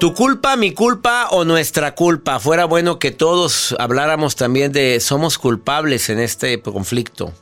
Tu 0.00 0.14
culpa, 0.14 0.56
mi 0.56 0.72
culpa 0.72 1.28
o 1.30 1.44
nuestra 1.44 1.94
culpa. 1.94 2.40
Fuera 2.40 2.64
bueno 2.64 2.98
que 2.98 3.10
todos 3.10 3.76
habláramos 3.78 4.34
también 4.34 4.72
de 4.72 4.98
somos 4.98 5.36
culpables 5.36 6.08
en 6.08 6.18
este 6.18 6.58
conflicto. 6.62 7.34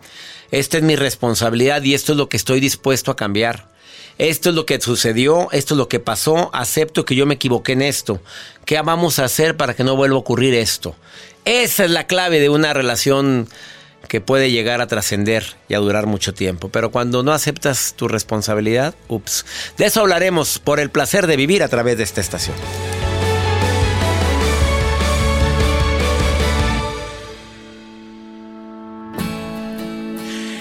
Esta 0.50 0.78
es 0.78 0.82
mi 0.82 0.96
responsabilidad 0.96 1.84
y 1.84 1.94
esto 1.94 2.12
es 2.12 2.18
lo 2.18 2.28
que 2.28 2.36
estoy 2.36 2.58
dispuesto 2.58 3.12
a 3.12 3.16
cambiar. 3.16 3.68
Esto 4.18 4.48
es 4.48 4.56
lo 4.56 4.66
que 4.66 4.80
sucedió, 4.80 5.46
esto 5.52 5.74
es 5.74 5.78
lo 5.78 5.88
que 5.88 6.00
pasó, 6.00 6.50
acepto 6.52 7.04
que 7.04 7.14
yo 7.14 7.26
me 7.26 7.34
equivoqué 7.34 7.74
en 7.74 7.82
esto. 7.82 8.20
¿Qué 8.64 8.80
vamos 8.82 9.20
a 9.20 9.26
hacer 9.26 9.56
para 9.56 9.74
que 9.76 9.84
no 9.84 9.94
vuelva 9.94 10.16
a 10.16 10.18
ocurrir 10.18 10.54
esto? 10.54 10.96
Esa 11.44 11.84
es 11.84 11.92
la 11.92 12.08
clave 12.08 12.40
de 12.40 12.48
una 12.48 12.74
relación 12.74 13.48
que 14.06 14.20
puede 14.20 14.50
llegar 14.50 14.80
a 14.80 14.86
trascender 14.86 15.44
y 15.68 15.74
a 15.74 15.78
durar 15.78 16.06
mucho 16.06 16.32
tiempo. 16.32 16.68
Pero 16.68 16.90
cuando 16.90 17.22
no 17.22 17.32
aceptas 17.32 17.94
tu 17.96 18.08
responsabilidad, 18.08 18.94
ups. 19.08 19.44
De 19.76 19.86
eso 19.86 20.00
hablaremos 20.00 20.58
por 20.58 20.80
el 20.80 20.90
placer 20.90 21.26
de 21.26 21.36
vivir 21.36 21.62
a 21.62 21.68
través 21.68 21.98
de 21.98 22.04
esta 22.04 22.20
estación. 22.20 22.56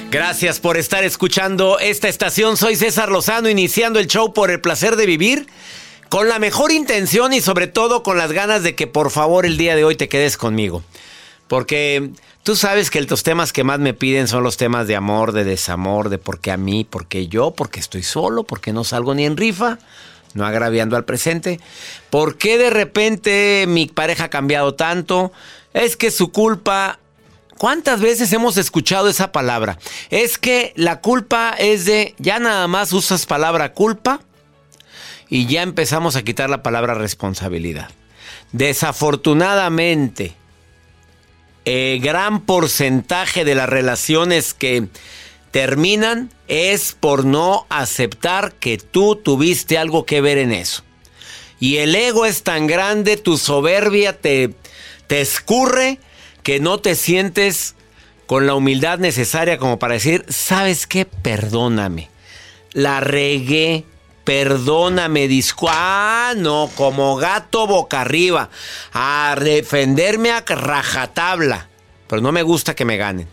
Gracias 0.10 0.62
por 0.62 0.78
estar 0.78 1.04
escuchando 1.04 1.80
esta 1.80 2.08
estación. 2.08 2.56
Soy 2.56 2.78
César 2.78 3.10
Lozano, 3.10 3.50
iniciando 3.50 4.00
el 4.00 4.08
show 4.08 4.34
por 4.34 4.50
el 4.52 4.62
placer 4.62 4.96
de 4.96 5.06
vivir. 5.06 5.48
Con 6.08 6.30
la 6.30 6.40
mejor 6.40 6.72
intención 6.72 7.34
y 7.34 7.42
sobre 7.42 7.68
todo 7.68 8.04
con 8.04 8.18
las 8.18 8.32
ganas 8.32 8.64
de 8.64 8.74
que 8.74 8.88
por 8.88 9.12
favor 9.12 9.46
el 9.46 9.58
día 9.58 9.76
de 9.76 9.84
hoy 9.84 9.96
te 9.96 10.08
quedes 10.08 10.38
conmigo. 10.38 10.82
Porque 11.48 12.12
tú 12.44 12.56
sabes 12.56 12.90
que 12.90 13.02
los 13.02 13.24
temas 13.24 13.54
que 13.54 13.64
más 13.64 13.80
me 13.80 13.94
piden 13.94 14.28
son 14.28 14.44
los 14.44 14.58
temas 14.58 14.88
de 14.88 14.96
amor, 14.96 15.32
de 15.32 15.44
desamor, 15.44 16.10
de 16.10 16.18
por 16.18 16.40
qué 16.40 16.52
a 16.52 16.58
mí, 16.58 16.84
por 16.84 17.08
qué 17.08 17.28
yo, 17.28 17.52
por 17.52 17.70
qué 17.70 17.80
estoy 17.80 18.04
solo, 18.04 18.44
por 18.44 18.60
qué 18.60 18.74
no 18.74 18.84
salgo 18.84 19.16
ni 19.16 19.26
en 19.26 19.38
rifa, 19.38 19.80
no 20.34 20.46
agraviando 20.46 20.98
al 20.98 21.06
presente. 21.06 21.60
¿Por 22.10 22.38
qué 22.38 22.58
de 22.58 22.70
repente 22.70 23.66
mi 23.68 23.88
pareja 23.88 24.26
ha 24.26 24.30
cambiado 24.30 24.76
tanto? 24.76 25.32
Es 25.74 25.98
que 25.98 26.12
su 26.12 26.32
culpa... 26.32 27.00
¿Cuántas 27.58 28.02
veces 28.02 28.32
hemos 28.34 28.56
escuchado 28.58 29.10
esa 29.10 29.32
palabra? 29.32 29.80
Es 30.12 30.38
que 30.38 30.74
la 30.76 31.02
culpa 31.02 31.56
es 31.58 31.86
de... 31.86 32.14
Ya 32.20 32.38
nada 32.38 32.68
más 32.68 32.94
usas 32.94 33.26
palabra 33.26 33.74
culpa 33.74 34.20
y 35.28 35.48
ya 35.48 35.64
empezamos 35.64 36.16
a 36.16 36.24
quitar 36.24 36.52
la 36.52 36.62
palabra 36.62 36.94
responsabilidad. 36.94 37.90
Desafortunadamente, 38.52 40.36
eh, 41.70 42.00
gran 42.02 42.40
porcentaje 42.40 43.44
de 43.44 43.54
las 43.54 43.68
relaciones 43.68 44.54
que 44.54 44.88
terminan 45.52 46.32
es 46.48 46.96
por 46.98 47.26
no 47.26 47.68
aceptar 47.68 48.54
que 48.54 48.78
tú 48.78 49.18
tuviste 49.18 49.78
algo 49.78 50.06
que 50.06 50.22
ver 50.22 50.38
en 50.38 50.54
eso. 50.54 50.86
Y 51.60 51.80
el 51.80 51.94
ego 51.94 52.26
es 52.26 52.44
tan 52.44 52.68
grande, 52.68 53.18
tu 53.18 53.38
soberbia 53.38 54.18
te, 54.18 54.54
te 55.08 55.20
escurre 55.20 56.00
que 56.42 56.62
no 56.62 56.80
te 56.80 56.96
sientes 56.96 57.76
con 58.28 58.48
la 58.48 58.56
humildad 58.56 59.00
necesaria 59.00 59.58
como 59.58 59.78
para 59.78 59.96
decir, 59.96 60.24
¿sabes 60.30 60.88
qué? 60.88 61.04
Perdóname. 61.04 62.10
La 62.72 63.02
regué. 63.02 63.84
Perdóname, 64.28 65.30
disco. 65.30 65.68
Ah, 65.70 66.34
no, 66.36 66.70
como 66.76 67.16
gato 67.16 67.66
boca 67.66 68.02
arriba. 68.02 68.50
A 68.92 69.34
defenderme 69.40 70.32
a 70.32 70.42
rajatabla. 70.42 71.70
Pero 72.10 72.22
no 72.22 72.34
me 72.34 72.44
gusta 72.44 72.76
que 72.76 72.84
me 72.84 72.98
ganen. 72.98 73.30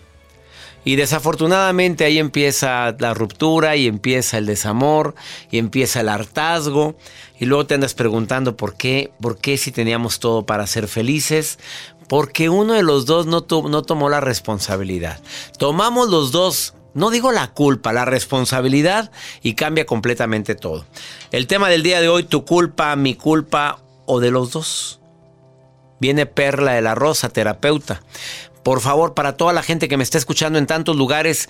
Y 0.85 0.94
desafortunadamente 0.94 2.05
ahí 2.05 2.20
empieza 2.20 2.94
la 2.96 3.12
ruptura 3.12 3.75
y 3.75 3.88
empieza 3.88 4.38
el 4.38 4.46
desamor 4.46 5.17
y 5.50 5.58
empieza 5.58 6.00
el 6.00 6.08
hartazgo. 6.08 6.94
Y 7.40 7.47
luego 7.47 7.67
te 7.67 7.75
andas 7.75 7.94
preguntando 7.94 8.56
por 8.56 8.76
qué, 8.76 9.11
por 9.20 9.38
qué 9.38 9.56
si 9.56 9.73
teníamos 9.73 10.20
todo 10.20 10.47
para 10.47 10.64
ser 10.69 10.87
felices. 10.87 11.58
Porque 12.06 12.49
uno 12.49 12.75
de 12.75 12.85
los 12.85 13.05
dos 13.05 13.26
no, 13.26 13.40
to 13.40 13.69
no 13.69 13.82
tomó 13.82 14.08
la 14.11 14.20
responsabilidad. 14.20 15.20
Tomamos 15.58 16.08
los 16.08 16.31
dos 16.31 16.75
no 16.94 17.11
digo 17.11 17.32
la 17.32 17.49
culpa, 17.49 17.93
la 17.93 18.05
responsabilidad 18.05 19.11
y 19.43 19.55
cambia 19.55 19.85
completamente 19.85 20.55
todo. 20.55 20.87
El 21.32 21.46
tema 21.46 21.69
del 21.69 21.82
día 21.82 22.00
de 22.00 22.08
hoy, 22.08 22.23
tu 22.23 22.44
culpa, 22.44 22.94
mi 22.96 23.14
culpa 23.14 23.82
o 24.06 24.20
de 24.20 24.31
los 24.31 24.52
dos. 24.52 25.00
Viene 26.00 26.26
Perla 26.26 26.73
de 26.73 26.82
la 26.82 26.94
Rosa, 26.94 27.29
terapeuta. 27.29 28.00
Por 28.62 28.81
favor, 28.81 29.14
para 29.14 29.37
toda 29.37 29.52
la 29.52 29.62
gente 29.62 29.88
que 29.88 29.96
me 29.96 30.05
está 30.05 30.19
escuchando 30.19 30.58
en 30.58 30.67
tantos 30.67 30.96
lugares, 30.96 31.49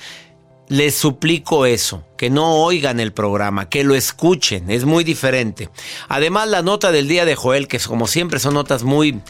les 0.69 0.94
suplico 0.94 1.67
eso, 1.67 2.05
que 2.17 2.31
no 2.31 2.56
oigan 2.62 2.99
el 2.99 3.12
programa, 3.12 3.69
que 3.69 3.85
lo 3.85 3.94
escuchen, 3.94 4.70
es 4.70 4.85
muy 4.85 5.05
diferente. 5.05 5.69
Además, 6.08 6.49
la 6.49 6.62
nota 6.62 6.90
del 6.90 7.06
día 7.06 7.25
de 7.25 7.35
Joel, 7.35 7.69
que 7.69 7.79
como 7.81 8.06
siempre 8.06 8.38
son 8.38 8.55
notas 8.55 8.82
muy, 8.82 9.20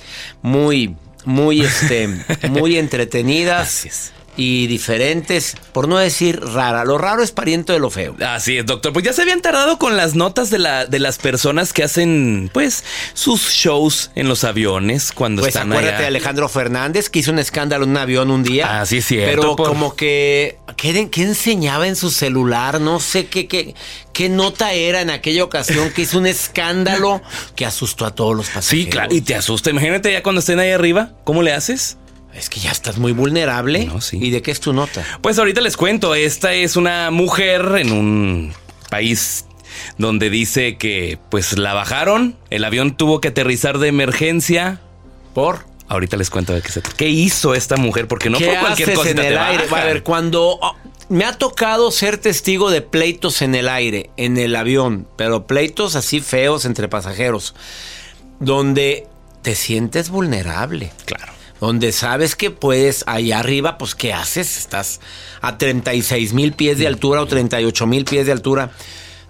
muy, 0.43 0.97
muy, 1.25 1.63
este, 1.63 2.09
muy 2.49 2.79
entretenidas 2.79 4.13
y 4.37 4.67
diferentes, 4.67 5.57
por 5.73 5.87
no 5.89 5.97
decir 5.99 6.41
rara. 6.41 6.85
Lo 6.85 6.99
raro 6.99 7.23
es 7.23 7.31
pariente 7.31 7.73
de 7.73 7.79
lo 7.79 7.91
feo. 7.91 8.17
Así 8.27 8.59
es, 8.59 8.67
doctor. 8.67 8.93
Pues 8.93 9.05
ya 9.05 9.13
se 9.13 9.23
habían 9.23 9.41
tardado 9.43 9.79
con 9.79 9.97
las 9.97 10.15
notas 10.15 10.51
de, 10.51 10.59
la, 10.59 10.87
de 10.87 10.99
las 10.99 11.19
personas 11.19 11.73
que 11.73 11.85
hacen, 11.85 12.51
pues, 12.53 12.85
sus 13.13 13.51
shows 13.51 14.11
en 14.15 14.29
los 14.29 14.45
aviones 14.45 15.13
cuando 15.13 15.43
pues 15.43 15.55
están 15.55 15.71
acuérdate 15.71 15.95
allá. 15.97 16.01
de 16.03 16.07
Alejandro 16.09 16.49
Fernández, 16.49 17.09
que 17.09 17.21
hizo 17.21 17.31
un 17.31 17.39
escándalo 17.39 17.85
en 17.85 17.91
un 17.91 17.97
avión 17.97 18.31
un 18.31 18.43
día. 18.43 18.81
Ah, 18.81 18.87
sí, 18.87 18.99
es 18.99 19.07
cierto. 19.07 19.41
Pero 19.41 19.57
por- 19.57 19.69
como 19.69 19.95
que, 19.97 20.59
¿qué, 20.77 21.09
qué 21.11 21.23
enseñaba 21.23 21.87
en 21.87 21.97
su 21.97 22.11
celular? 22.11 22.81
No 22.81 23.01
sé 23.01 23.27
qué, 23.27 23.47
qué, 23.47 23.75
qué 24.13 24.29
nota 24.29 24.73
era 24.73 25.01
en 25.01 25.11
aquella 25.11 25.45
ocasión 25.45 25.91
que 25.91 26.03
hizo 26.03 26.19
un 26.19 26.27
escándalo 26.27 27.23
que 27.57 27.67
asustó 27.67 28.05
a 28.07 28.15
todos 28.15 28.37
los 28.37 28.47
pasajeros. 28.47 28.85
Sí, 28.85 28.91
claro. 28.91 29.15
Y 29.15 29.21
te 29.21 29.35
asusta. 29.35 29.71
Imagínate 29.71 30.13
ya 30.13 30.23
cuando 30.23 30.41
estén 30.41 30.59
ahí 30.59 30.71
arriba, 30.71 31.11
¿cómo 31.25 31.43
le 31.43 31.53
haces? 31.53 31.99
Es 32.35 32.51
que 32.51 32.61
ya 32.61 32.71
estás 32.71 32.99
muy 32.99 33.13
vulnerable. 33.13 33.89
¿Y 34.13 34.31
de 34.31 34.43
qué 34.43 34.51
es 34.51 34.61
tu 34.61 34.73
nota? 34.73 35.05
Pues 35.21 35.39
ahorita 35.39 35.61
les 35.61 35.77
cuento, 35.77 36.15
esta 36.15 36.53
es 36.53 36.77
una 36.77 37.11
mujer 37.11 37.77
en 37.79 37.93
un 37.93 38.53
país 38.91 39.47
donde 39.99 40.31
dice 40.31 40.77
que 40.77 41.19
pues 41.31 41.59
la 41.59 41.75
bajaron, 41.75 42.37
el 42.51 42.65
avión 42.65 42.97
tuvo 42.97 43.21
que 43.21 43.29
aterrizar 43.29 43.79
de 43.79 43.89
emergencia. 43.89 44.81
¿Por? 45.33 45.67
Ahorita 45.89 46.17
les 46.17 46.31
cuento 46.31 46.53
de 46.55 46.63
qué 46.63 46.71
se 46.71 46.81
trata. 46.81 46.97
¿Qué 46.97 47.09
hizo 47.09 47.55
esta 47.55 47.77
mujer? 47.77 48.09
Porque 48.09 48.31
no 48.31 48.39
¿Qué 48.39 48.47
por 48.47 48.59
cualquier 48.59 48.95
cosa 48.95 49.11
en 49.11 49.19
el 49.19 49.39
aire? 49.39 49.65
A 49.71 49.85
ver, 49.85 50.03
cuando 50.03 50.59
oh, 50.61 50.77
me 51.09 51.25
ha 51.25 51.37
tocado 51.37 51.91
ser 51.91 52.19
testigo 52.19 52.71
de 52.71 52.81
pleitos 52.81 53.43
en 53.43 53.55
el 53.55 53.69
aire, 53.69 54.11
en 54.17 54.39
el 54.39 54.57
avión, 54.57 55.07
pero 55.17 55.47
pleitos 55.47 55.95
así 55.95 56.21
feos 56.21 56.65
entre 56.65 56.89
pasajeros, 56.89 57.55
donde 58.41 59.07
te 59.43 59.55
sientes 59.55 60.09
vulnerable. 60.09 60.91
Claro. 61.05 61.34
Donde 61.65 61.93
sabes 61.93 62.37
que 62.37 62.51
puedes, 62.51 63.05
allá 63.07 63.39
arriba, 63.39 63.79
pues 63.79 63.95
¿qué 63.95 64.13
haces? 64.13 64.59
Estás 64.59 65.01
a 65.41 65.57
36 65.57 66.35
mil 66.35 66.53
pies 66.53 66.77
de 66.77 66.87
altura 66.87 67.23
o 67.23 67.27
38 67.27 67.87
mil 67.87 68.05
pies 68.05 68.27
de 68.27 68.33
altura. 68.33 68.71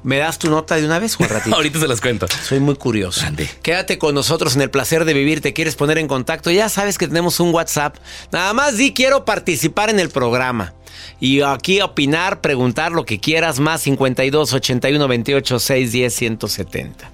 ¿Me 0.03 0.19
das 0.19 0.41
tu 0.41 0.51
nota 0.51 0.75
de 0.75 0.85
una 0.85 0.99
vez, 0.99 1.15
Juan 1.15 1.31
Ratito? 1.31 1.55
Ahorita 1.55 1.79
se 1.79 1.87
las 1.87 2.01
cuento. 2.01 2.27
Soy 2.43 2.59
muy 2.59 2.75
curioso. 2.75 3.25
Quédate 3.63 3.99
con 3.99 4.17
nosotros 4.17 4.57
en 4.57 4.63
el 4.63 4.71
placer 4.71 5.05
de 5.05 5.15
vivir. 5.15 5.43
¿Te 5.43 5.53
quieres 5.53 5.77
poner 5.77 5.97
en 5.97 6.09
contacto? 6.09 6.51
Ya 6.51 6.69
sabes 6.69 6.99
que 6.99 7.07
tenemos 7.07 7.39
un 7.39 7.55
WhatsApp. 7.55 7.99
Nada 8.33 8.53
más 8.53 8.79
di 8.79 8.93
quiero 8.93 9.25
participar 9.25 9.89
en 9.91 10.01
el 10.01 10.11
programa. 10.11 10.75
Y 11.21 11.43
aquí 11.43 11.83
opinar, 11.83 12.41
preguntar 12.41 12.91
lo 12.91 13.05
que 13.05 13.21
quieras. 13.21 13.61
Más 13.61 13.83
52 13.83 14.53
81 14.55 15.07
28 15.07 15.59
6 15.61 15.93
10 15.93 16.13
170. 16.13 17.14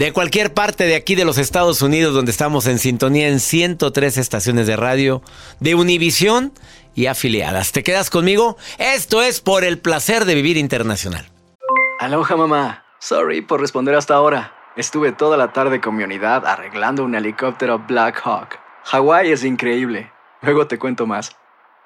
De 0.00 0.14
cualquier 0.14 0.54
parte 0.54 0.84
de 0.84 0.94
aquí 0.94 1.14
de 1.14 1.26
los 1.26 1.36
Estados 1.36 1.82
Unidos, 1.82 2.14
donde 2.14 2.30
estamos 2.30 2.66
en 2.66 2.78
sintonía 2.78 3.28
en 3.28 3.38
103 3.38 4.16
estaciones 4.16 4.66
de 4.66 4.74
radio 4.74 5.20
de 5.58 5.74
Univisión 5.74 6.54
y 6.94 7.04
afiliadas. 7.04 7.72
¿Te 7.72 7.82
quedas 7.82 8.08
conmigo? 8.08 8.56
Esto 8.78 9.20
es 9.20 9.42
por 9.42 9.62
el 9.62 9.78
placer 9.78 10.24
de 10.24 10.34
vivir 10.34 10.56
internacional. 10.56 11.30
Aloha 11.98 12.34
mamá. 12.34 12.82
Sorry 12.98 13.42
por 13.42 13.60
responder 13.60 13.94
hasta 13.94 14.14
ahora. 14.14 14.54
Estuve 14.74 15.12
toda 15.12 15.36
la 15.36 15.52
tarde 15.52 15.82
con 15.82 15.96
mi 15.96 16.02
unidad 16.02 16.46
arreglando 16.46 17.04
un 17.04 17.14
helicóptero 17.14 17.84
Black 17.86 18.22
Hawk. 18.24 18.58
Hawái 18.84 19.30
es 19.30 19.44
increíble. 19.44 20.10
Luego 20.40 20.66
te 20.66 20.78
cuento 20.78 21.06
más. 21.06 21.36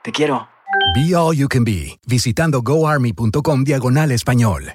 Te 0.05 0.12
quiero. 0.12 0.49
Be 0.94 1.17
All 1.17 1.37
You 1.37 1.49
Can 1.49 1.64
Be, 1.64 1.99
visitando 2.06 2.62
goarmy.com 2.62 3.64
diagonal 3.64 4.12
español. 4.12 4.75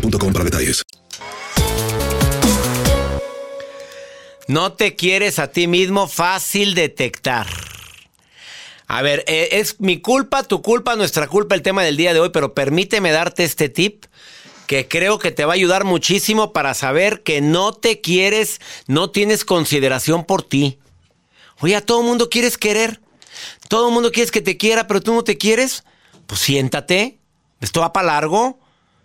para 0.00 0.44
detalles. 0.44 0.82
No 4.48 4.72
te 4.72 4.96
quieres 4.96 5.38
a 5.38 5.52
ti 5.52 5.66
mismo, 5.66 6.08
fácil 6.08 6.74
detectar. 6.74 7.46
A 8.86 9.00
ver, 9.00 9.24
eh, 9.26 9.50
es 9.52 9.80
mi 9.80 10.00
culpa, 10.00 10.42
tu 10.42 10.60
culpa, 10.60 10.96
nuestra 10.96 11.26
culpa 11.26 11.54
el 11.54 11.62
tema 11.62 11.82
del 11.82 11.96
día 11.96 12.12
de 12.12 12.20
hoy, 12.20 12.30
pero 12.30 12.54
permíteme 12.54 13.10
darte 13.12 13.44
este 13.44 13.68
tip 13.68 14.04
que 14.66 14.88
creo 14.88 15.18
que 15.18 15.30
te 15.30 15.44
va 15.44 15.52
a 15.52 15.54
ayudar 15.54 15.84
muchísimo 15.84 16.52
para 16.52 16.74
saber 16.74 17.22
que 17.22 17.40
no 17.40 17.72
te 17.72 18.00
quieres, 18.00 18.60
no 18.86 19.10
tienes 19.10 19.44
consideración 19.44 20.24
por 20.24 20.42
ti. 20.42 20.78
Oye, 21.60 21.76
a 21.76 21.84
todo 21.84 22.00
el 22.00 22.06
mundo 22.06 22.28
quieres 22.28 22.58
querer. 22.58 23.00
Todo 23.68 23.88
el 23.88 23.94
mundo 23.94 24.12
quieres 24.12 24.30
que 24.30 24.42
te 24.42 24.56
quiera, 24.56 24.86
pero 24.86 25.00
tú 25.00 25.14
no 25.14 25.24
te 25.24 25.38
quieres. 25.38 25.84
Pues 26.26 26.40
siéntate. 26.40 27.18
Esto 27.60 27.80
va 27.80 27.92
para 27.92 28.08
largo. 28.08 28.58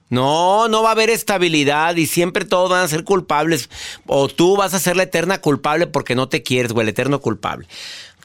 No, 0.09 0.69
no 0.69 0.83
va 0.83 0.89
a 0.89 0.91
haber 0.93 1.09
estabilidad 1.09 1.95
y 1.97 2.07
siempre 2.07 2.45
todos 2.45 2.69
van 2.69 2.83
a 2.83 2.87
ser 2.87 3.03
culpables. 3.03 3.69
O 4.05 4.29
tú 4.29 4.55
vas 4.55 4.73
a 4.73 4.79
ser 4.79 4.95
la 4.95 5.03
eterna 5.03 5.41
culpable 5.41 5.87
porque 5.87 6.15
no 6.15 6.29
te 6.29 6.43
quieres, 6.43 6.71
o 6.73 6.81
el 6.81 6.89
eterno 6.89 7.19
culpable. 7.19 7.67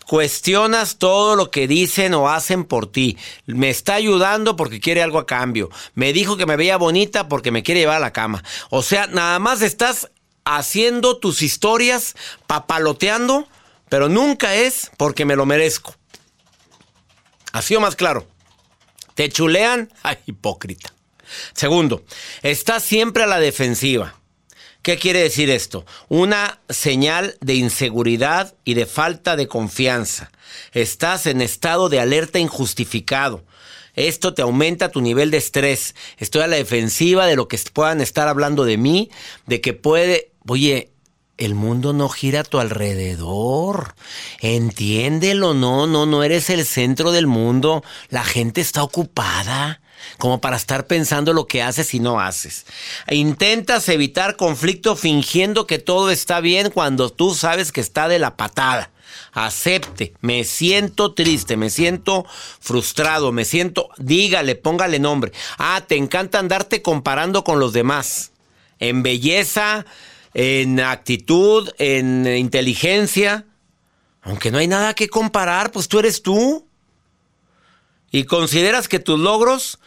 Cuestionas 0.07 0.99
todo 0.99 1.37
lo 1.37 1.51
que 1.51 1.67
dicen 1.67 2.15
o 2.15 2.29
hacen 2.29 2.65
por 2.65 2.87
ti. 2.91 3.17
Me 3.47 3.71
está 3.71 3.95
ayudando 3.95 4.57
porque 4.57 4.81
quiere 4.81 5.03
algo 5.03 5.19
a 5.19 5.27
cambio. 5.27 5.71
Me 5.95 6.13
dijo 6.13 6.37
que 6.37 6.47
me 6.47 6.57
veía 6.57 6.77
bonita 6.77 7.29
porque 7.29 7.51
me 7.51 7.63
quiere 7.63 7.81
llevar 7.81 7.97
a 7.97 8.01
la 8.01 8.13
cama. 8.13 8.45
O 8.71 8.83
sea, 8.83 9.07
nada 9.07 9.39
más 9.39 9.63
estás 9.63 10.11
haciendo 10.45 11.19
tus 11.19 11.43
historias, 11.43 12.15
papaloteando, 12.47 13.49
pero 13.89 14.09
nunca 14.09 14.55
es 14.55 14.91
porque 14.97 15.25
me 15.25 15.37
lo 15.37 15.47
merezco. 15.47 15.95
Así 17.53 17.75
o 17.75 17.81
más 17.81 17.97
claro. 17.97 18.27
Te 19.15 19.29
chulean, 19.29 19.91
ay, 20.03 20.19
hipócrita. 20.27 20.93
Segundo, 21.55 22.05
estás 22.43 22.83
siempre 22.83 23.25
a 23.25 23.27
la 23.27 23.41
defensiva. 23.41 24.17
¿Qué 24.83 24.99
quiere 24.99 25.21
decir 25.21 25.49
esto? 25.49 25.87
Una 26.09 26.61
señal 26.69 27.37
de 27.41 27.55
inseguridad 27.55 28.55
y 28.65 28.75
de 28.75 28.87
falta 28.87 29.37
de 29.37 29.47
confianza. 29.47 30.33
Estás 30.73 31.27
en 31.27 31.41
estado 31.41 31.89
de 31.89 32.01
alerta 32.01 32.41
injustificado. 32.41 33.45
Esto 33.95 34.35
te 34.35 34.43
aumenta 34.43 34.91
tu 34.91 35.01
nivel 35.01 35.31
de 35.31 35.37
estrés. 35.37 35.95
Estoy 36.19 36.43
a 36.43 36.47
la 36.49 36.57
defensiva 36.57 37.27
de 37.27 37.37
lo 37.37 37.47
que 37.47 37.59
puedan 37.73 38.01
estar 38.01 38.27
hablando 38.27 38.65
de 38.65 38.77
mí, 38.77 39.11
de 39.47 39.61
que 39.61 39.73
puede, 39.73 40.33
oye, 40.49 40.91
el 41.39 41.55
mundo 41.55 41.93
no 41.93 42.09
gira 42.09 42.41
a 42.41 42.45
tu 42.45 42.59
alrededor. 42.59 43.95
Entiéndelo, 44.41 45.55
no, 45.55 45.87
no, 45.87 46.07
no 46.07 46.25
eres 46.25 46.51
el 46.51 46.65
centro 46.67 47.13
del 47.13 47.29
mundo. 47.29 47.85
La 48.09 48.25
gente 48.25 48.61
está 48.61 48.83
ocupada 48.83 49.81
como 50.19 50.41
para 50.41 50.57
estar 50.57 50.87
pensando 50.87 51.33
lo 51.33 51.47
que 51.47 51.63
haces 51.63 51.95
y 51.95 52.01
no 52.01 52.21
haces. 52.21 52.67
Intentas 53.11 53.89
evitar 53.89 54.37
conflicto 54.37 54.97
fingiendo 54.97 55.67
que 55.67 55.79
todo 55.79 56.11
está 56.11 56.41
bien 56.41 56.71
cuando 56.71 57.11
tú 57.11 57.35
sabes 57.35 57.73
que 57.73 57.81
está 57.81 58.09
de 58.09 58.19
la 58.19 58.37
patada. 58.37 58.91
Acepte, 59.33 60.13
me 60.21 60.45
siento 60.45 61.15
triste, 61.15 61.57
me 61.57 61.71
siento 61.71 62.27
frustrado, 62.61 63.33
me 63.33 63.45
siento, 63.45 63.89
dígale, 63.97 64.57
póngale 64.57 64.99
nombre. 64.99 65.33
Ah, 65.59 65.83
te 65.87 65.97
encanta 65.97 66.39
andarte 66.39 66.83
comparando 66.83 67.45
con 67.45 67.59
los 67.59 67.73
demás. 67.73 68.33
En 68.79 69.03
belleza, 69.03 69.87
en 70.35 70.81
actitud, 70.81 71.71
en 71.79 72.27
inteligencia. 72.27 73.47
Aunque 74.23 74.51
no 74.51 74.59
hay 74.59 74.69
nada 74.69 74.95
que 74.95 75.09
comparar, 75.09 75.73
pues 75.73 75.89
tú 75.89 75.99
eres 75.99 76.23
tú. 76.23 76.67
Y 78.11 78.25
consideras 78.25 78.89
que 78.89 78.99
tus 78.99 79.19
logros 79.19 79.79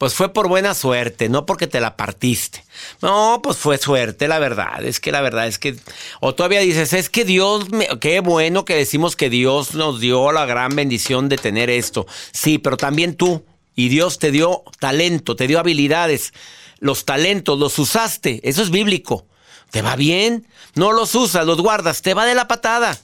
pues 0.00 0.14
fue 0.14 0.32
por 0.32 0.48
buena 0.48 0.72
suerte, 0.72 1.28
no 1.28 1.44
porque 1.44 1.66
te 1.66 1.78
la 1.78 1.98
partiste. 1.98 2.64
No, 3.02 3.40
pues 3.42 3.58
fue 3.58 3.76
suerte, 3.76 4.28
la 4.28 4.38
verdad. 4.38 4.82
Es 4.82 4.98
que 4.98 5.12
la 5.12 5.20
verdad 5.20 5.46
es 5.46 5.58
que. 5.58 5.76
O 6.20 6.34
todavía 6.34 6.60
dices, 6.60 6.94
es 6.94 7.10
que 7.10 7.26
Dios, 7.26 7.66
qué 8.00 8.20
bueno 8.20 8.64
que 8.64 8.74
decimos 8.74 9.14
que 9.14 9.28
Dios 9.28 9.74
nos 9.74 10.00
dio 10.00 10.32
la 10.32 10.46
gran 10.46 10.74
bendición 10.74 11.28
de 11.28 11.36
tener 11.36 11.68
esto. 11.68 12.06
Sí, 12.32 12.56
pero 12.56 12.78
también 12.78 13.14
tú. 13.14 13.44
Y 13.74 13.90
Dios 13.90 14.18
te 14.18 14.30
dio 14.30 14.64
talento, 14.78 15.36
te 15.36 15.46
dio 15.46 15.58
habilidades. 15.58 16.32
Los 16.78 17.04
talentos 17.04 17.58
los 17.58 17.78
usaste. 17.78 18.40
Eso 18.42 18.62
es 18.62 18.70
bíblico. 18.70 19.26
¿Te 19.70 19.82
va 19.82 19.96
bien? 19.96 20.48
No 20.76 20.92
los 20.92 21.14
usas, 21.14 21.44
los 21.44 21.60
guardas. 21.60 22.00
Te 22.00 22.14
va 22.14 22.24
de 22.24 22.34
la 22.34 22.48
patada. 22.48 22.98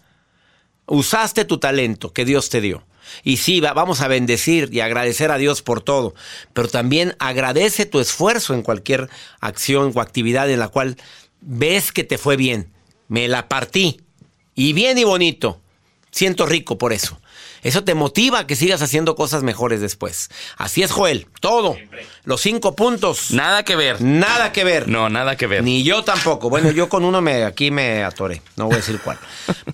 Usaste 0.86 1.44
tu 1.44 1.58
talento 1.58 2.14
que 2.14 2.24
Dios 2.24 2.48
te 2.48 2.62
dio. 2.62 2.85
Y 3.22 3.38
sí, 3.38 3.60
vamos 3.60 4.00
a 4.00 4.08
bendecir 4.08 4.68
y 4.72 4.80
agradecer 4.80 5.30
a 5.30 5.38
Dios 5.38 5.62
por 5.62 5.80
todo, 5.80 6.14
pero 6.52 6.68
también 6.68 7.14
agradece 7.18 7.86
tu 7.86 8.00
esfuerzo 8.00 8.54
en 8.54 8.62
cualquier 8.62 9.08
acción 9.40 9.92
o 9.94 10.00
actividad 10.00 10.50
en 10.50 10.60
la 10.60 10.68
cual 10.68 10.96
ves 11.40 11.92
que 11.92 12.04
te 12.04 12.18
fue 12.18 12.36
bien. 12.36 12.72
Me 13.08 13.28
la 13.28 13.48
partí. 13.48 14.00
Y 14.54 14.72
bien 14.72 14.98
y 14.98 15.04
bonito. 15.04 15.60
Siento 16.16 16.46
rico 16.46 16.78
por 16.78 16.94
eso. 16.94 17.20
Eso 17.62 17.84
te 17.84 17.94
motiva 17.94 18.38
a 18.38 18.46
que 18.46 18.56
sigas 18.56 18.80
haciendo 18.80 19.16
cosas 19.16 19.42
mejores 19.42 19.82
después. 19.82 20.30
Así 20.56 20.82
es, 20.82 20.90
Joel. 20.90 21.26
Todo. 21.40 21.76
Los 22.24 22.40
cinco 22.40 22.74
puntos. 22.74 23.32
Nada 23.32 23.64
que 23.64 23.76
ver. 23.76 24.00
Nada 24.00 24.50
que 24.50 24.64
ver. 24.64 24.88
No, 24.88 25.10
nada 25.10 25.36
que 25.36 25.46
ver. 25.46 25.62
Ni 25.62 25.82
yo 25.82 26.04
tampoco. 26.04 26.48
Bueno, 26.48 26.70
yo 26.70 26.88
con 26.88 27.04
uno 27.04 27.20
me 27.20 27.44
aquí 27.44 27.70
me 27.70 28.02
atoré. 28.02 28.40
No 28.56 28.64
voy 28.64 28.74
a 28.74 28.76
decir 28.78 28.98
cuál. 29.04 29.18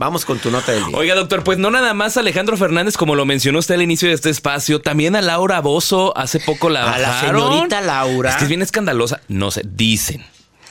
Vamos 0.00 0.24
con 0.24 0.40
tu 0.40 0.50
nota 0.50 0.72
del 0.72 0.84
día. 0.84 0.96
Oiga, 0.96 1.14
doctor, 1.14 1.44
pues 1.44 1.58
no 1.58 1.70
nada 1.70 1.94
más 1.94 2.16
Alejandro 2.16 2.56
Fernández, 2.56 2.96
como 2.96 3.14
lo 3.14 3.24
mencionó 3.24 3.60
usted 3.60 3.76
al 3.76 3.82
inicio 3.82 4.08
de 4.08 4.14
este 4.14 4.30
espacio, 4.30 4.80
también 4.80 5.14
a 5.14 5.22
Laura 5.22 5.60
Bozo 5.60 6.12
hace 6.18 6.40
poco 6.40 6.70
la 6.70 6.92
A 6.92 6.98
la 6.98 7.20
señorita 7.20 7.82
Laura. 7.82 8.30
Es 8.30 8.36
que 8.36 8.42
es 8.42 8.48
bien 8.48 8.62
escandalosa. 8.62 9.20
No 9.28 9.52
sé, 9.52 9.62
dicen. 9.64 10.24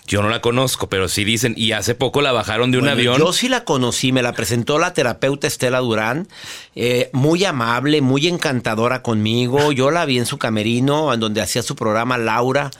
Yo 0.08 0.22
no 0.22 0.29
la 0.29 0.41
conozco, 0.41 0.89
pero 0.89 1.08
sí 1.08 1.24
dicen, 1.24 1.53
y 1.55 1.72
hace 1.72 1.96
poco 1.96 2.22
la 2.22 2.31
bajaron 2.31 2.72
de 2.72 2.77
un 2.79 2.84
Bueno, 2.84 2.93
avión. 2.98 3.17
Yo 3.20 3.31
sí 3.34 3.48
la 3.48 3.63
conocí, 3.63 4.12
me 4.12 4.22
la 4.22 4.34
presentó 4.34 4.77
la 4.79 4.93
terapeuta 4.93 5.48
Estela 5.48 5.79
Durán, 5.79 6.27
eh, 6.75 7.10
muy 7.13 7.46
amable, 7.46 8.01
muy 8.01 8.27
encantadora 8.27 9.03
conmigo. 9.03 9.72
Yo 9.72 9.91
la 9.91 10.05
vi 10.05 10.17
en 10.17 10.25
su 10.25 10.38
camerino, 10.38 11.13
en 11.13 11.20
donde 11.20 11.41
hacía 11.41 11.63
su 11.63 11.75
programa 11.75 12.17
Laura. 12.17 12.72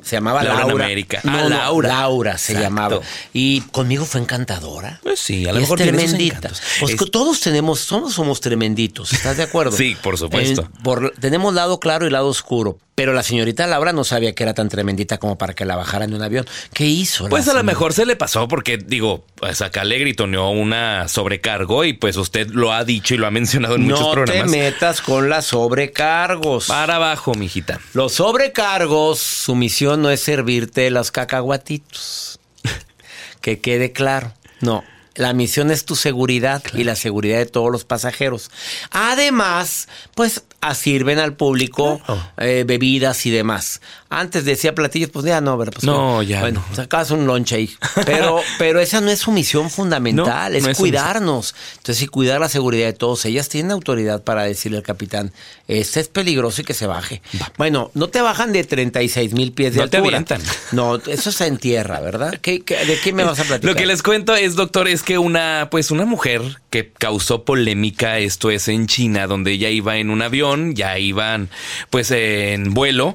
Se 0.00 0.14
llamaba 0.16 0.44
Laura 0.44 0.60
Laura. 0.60 0.74
en 0.76 0.80
América. 0.82 1.20
No, 1.24 1.32
Ah, 1.36 1.42
no, 1.42 1.48
Laura. 1.48 1.88
Laura 1.88 2.38
se 2.38 2.52
Exacto. 2.52 2.68
llamaba. 2.70 3.00
Y 3.32 3.62
conmigo 3.72 4.04
fue 4.06 4.20
encantadora. 4.20 5.00
Pues 5.02 5.18
sí, 5.18 5.38
a 5.46 5.50
Y 5.50 5.52
lo 5.52 5.54
es 5.54 5.60
mejor 5.62 5.78
tiene 5.78 5.92
sus 6.00 6.10
tremendita. 6.12 6.50
Pues 6.80 6.92
Es- 6.94 7.10
todos 7.10 7.40
tenemos, 7.40 7.80
somos, 7.80 8.14
somos 8.14 8.40
tremenditos, 8.40 9.12
¿estás 9.12 9.36
de 9.36 9.42
acuerdo? 9.42 9.72
Sí, 9.76 9.96
por 10.00 10.16
supuesto. 10.16 10.62
En- 10.62 10.82
por- 10.84 11.12
tenemos 11.20 11.52
lado 11.52 11.80
claro 11.80 12.06
y 12.06 12.10
lado 12.10 12.28
oscuro. 12.28 12.78
Pero 12.98 13.12
la 13.12 13.22
señorita 13.22 13.64
Laura 13.68 13.92
no 13.92 14.02
sabía 14.02 14.34
que 14.34 14.42
era 14.42 14.54
tan 14.54 14.68
tremendita 14.68 15.18
como 15.18 15.38
para 15.38 15.54
que 15.54 15.64
la 15.64 15.76
bajaran 15.76 16.10
de 16.10 16.16
un 16.16 16.22
avión. 16.24 16.44
¿Qué 16.72 16.84
hizo? 16.86 17.28
Pues 17.28 17.46
a 17.46 17.54
lo 17.54 17.62
mejor 17.62 17.92
se 17.92 18.04
le 18.04 18.16
pasó 18.16 18.48
porque, 18.48 18.76
digo, 18.76 19.24
pues 19.36 19.62
acá 19.62 19.84
le 19.84 20.00
gritoneó 20.00 20.50
una 20.50 21.06
sobrecargo 21.06 21.84
y 21.84 21.92
pues 21.92 22.16
usted 22.16 22.48
lo 22.48 22.72
ha 22.72 22.84
dicho 22.84 23.14
y 23.14 23.18
lo 23.18 23.28
ha 23.28 23.30
mencionado 23.30 23.76
en 23.76 23.82
muchos 23.82 24.00
no 24.00 24.10
programas. 24.10 24.50
te 24.50 24.58
metas 24.58 25.00
con 25.00 25.30
las 25.30 25.44
sobrecargos. 25.44 26.66
Para 26.66 26.96
abajo, 26.96 27.36
mijita. 27.36 27.78
Los 27.94 28.14
sobrecargos, 28.14 29.20
su 29.20 29.54
misión 29.54 30.02
no 30.02 30.10
es 30.10 30.18
servirte 30.18 30.90
los 30.90 31.12
cacahuatitos. 31.12 32.40
que 33.40 33.60
quede 33.60 33.92
claro. 33.92 34.32
No. 34.60 34.82
La 35.14 35.34
misión 35.34 35.70
es 35.70 35.84
tu 35.84 35.94
seguridad 35.94 36.64
y 36.74 36.82
la 36.82 36.96
seguridad 36.96 37.38
de 37.38 37.46
todos 37.46 37.70
los 37.70 37.84
pasajeros. 37.84 38.50
Además, 38.90 39.88
pues 40.14 40.42
ah, 40.60 40.74
sirven 40.74 41.18
al 41.18 41.34
público 41.34 42.00
eh, 42.36 42.64
bebidas 42.66 43.24
y 43.26 43.30
demás. 43.30 43.80
Antes 44.10 44.44
decía 44.46 44.74
platillos, 44.74 45.10
pues 45.10 45.26
ya 45.26 45.40
no, 45.42 45.56
¿verdad? 45.58 45.74
Pues, 45.74 45.84
No, 45.84 46.22
ya 46.22 46.40
Bueno, 46.40 46.64
no. 46.70 46.74
sacas 46.76 47.10
un 47.10 47.26
lunch 47.26 47.52
ahí. 47.52 47.70
Pero, 48.06 48.40
pero 48.58 48.80
esa 48.80 49.00
no 49.02 49.10
es 49.10 49.18
su 49.20 49.30
misión 49.32 49.68
fundamental, 49.70 50.52
No, 50.52 50.58
es 50.58 50.64
no 50.64 50.70
es 50.70 50.78
cuidarnos. 50.78 51.54
Entonces, 51.76 52.02
y 52.02 52.06
cuidar 52.06 52.40
la 52.40 52.48
seguridad 52.48 52.86
de 52.86 52.94
todos. 52.94 53.24
Ellas 53.26 53.48
tienen 53.50 53.70
autoridad 53.70 54.22
para 54.24 54.44
decirle 54.44 54.78
al 54.78 54.82
capitán, 54.82 55.30
este 55.68 56.00
es 56.00 56.08
peligroso 56.08 56.62
y 56.62 56.64
que 56.64 56.72
se 56.74 56.86
baje. 56.86 57.20
Bueno, 57.58 57.90
no 57.94 58.08
te 58.08 58.22
bajan 58.22 58.52
de 58.54 58.64
36 58.64 59.34
mil 59.34 59.52
pies 59.52 59.74
de 59.74 59.80
No 59.80 59.90
te 59.90 59.98
altura. 59.98 60.16
avientan. 60.16 60.42
No, 60.72 60.96
eso 60.96 61.28
está 61.30 61.46
en 61.46 61.58
tierra, 61.58 62.00
¿verdad? 62.00 62.38
¿Qué- 62.40 62.62
qué- 62.62 62.84
de 62.86 62.98
qué 62.98 63.12
me 63.12 63.24
vas 63.24 63.38
a 63.40 63.44
platicar? 63.44 63.70
Lo 63.70 63.76
que 63.76 63.84
les 63.86 64.02
cuento 64.02 64.34
es, 64.34 64.54
doctor, 64.56 64.88
es 64.88 65.02
que 65.02 65.18
una, 65.18 65.68
pues 65.70 65.90
una 65.90 66.06
mujer 66.06 66.40
que 66.70 66.90
causó 66.98 67.44
polémica, 67.44 68.18
esto 68.18 68.50
es 68.50 68.68
en 68.68 68.86
China, 68.86 69.26
donde 69.26 69.52
ella 69.52 69.68
iba 69.68 69.98
en 69.98 70.08
un 70.08 70.22
avión, 70.22 70.47
ya 70.74 70.98
iban 70.98 71.48
pues 71.90 72.10
en 72.10 72.74
vuelo, 72.74 73.14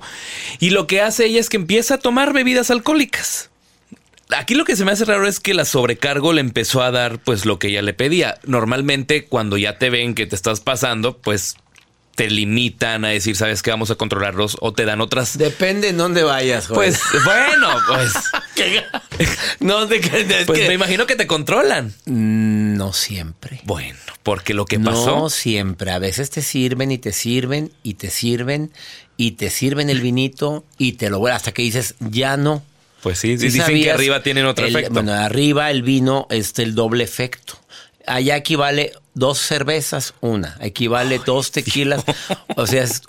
y 0.59 0.69
lo 0.71 0.87
que 0.87 1.01
hace 1.01 1.25
ella 1.25 1.39
es 1.39 1.49
que 1.49 1.57
empieza 1.57 1.95
a 1.95 1.97
tomar 1.99 2.33
bebidas 2.33 2.71
alcohólicas. 2.71 3.49
Aquí 4.35 4.55
lo 4.55 4.65
que 4.65 4.75
se 4.75 4.85
me 4.85 4.91
hace 4.91 5.05
raro 5.05 5.27
es 5.27 5.39
que 5.39 5.53
la 5.53 5.65
sobrecargo 5.65 6.33
le 6.33 6.41
empezó 6.41 6.81
a 6.81 6.91
dar 6.91 7.19
pues 7.19 7.45
lo 7.45 7.59
que 7.59 7.67
ella 7.67 7.81
le 7.81 7.93
pedía. 7.93 8.39
Normalmente 8.45 9.25
cuando 9.25 9.57
ya 9.57 9.77
te 9.77 9.89
ven 9.89 10.15
que 10.15 10.25
te 10.25 10.35
estás 10.35 10.59
pasando, 10.59 11.17
pues 11.17 11.57
te 12.15 12.29
limitan 12.29 13.05
a 13.05 13.09
decir, 13.09 13.35
sabes 13.35 13.61
que 13.61 13.71
vamos 13.71 13.89
a 13.91 13.95
controlarlos 13.95 14.57
o 14.61 14.71
te 14.71 14.85
dan 14.85 15.01
otras... 15.01 15.37
Depende 15.37 15.89
en 15.89 15.97
dónde 15.97 16.23
vayas, 16.23 16.67
joder. 16.67 16.93
Pues 16.93 17.01
bueno, 17.25 17.69
pues... 17.87 18.13
no, 19.59 19.87
Pues 19.87 20.59
que- 20.59 20.67
me 20.67 20.73
imagino 20.75 21.05
que 21.05 21.15
te 21.15 21.27
controlan. 21.27 21.93
No 22.05 22.93
siempre. 22.93 23.61
Bueno, 23.65 23.97
porque 24.23 24.53
lo 24.53 24.65
que 24.65 24.79
pasó. 24.79 25.17
No 25.17 25.29
siempre. 25.29 25.91
A 25.91 25.99
veces 25.99 26.29
te 26.29 26.41
sirven 26.41 26.91
y 26.91 26.97
te 26.97 27.11
sirven 27.11 27.71
y 27.83 27.95
te 27.95 28.09
sirven 28.09 28.71
y 29.17 29.31
te 29.31 29.49
sirven 29.49 29.89
el 29.89 30.01
vinito 30.01 30.63
y 30.77 30.93
te 30.93 31.09
lo 31.09 31.19
vuelven 31.19 31.35
hasta 31.35 31.51
que 31.51 31.61
dices, 31.61 31.95
ya 31.99 32.37
no. 32.37 32.63
Pues 33.01 33.19
sí, 33.19 33.37
¿Sí 33.37 33.49
dicen 33.49 33.81
que 33.81 33.91
arriba 33.91 34.23
tienen 34.23 34.45
otro 34.45 34.65
El- 34.65 34.73
efecto. 34.75 34.93
Bueno, 34.93 35.11
arriba 35.13 35.69
el 35.69 35.83
vino 35.83 36.25
es 36.29 36.57
el 36.59 36.73
doble 36.73 37.03
efecto. 37.03 37.55
Allá 38.07 38.37
equivale 38.37 38.93
dos 39.15 39.37
cervezas, 39.39 40.13
una. 40.21 40.57
Equivale 40.61 41.19
dos 41.25 41.51
tequilas. 41.51 42.03
O 42.55 42.65
sea, 42.67 42.83
es, 42.83 43.01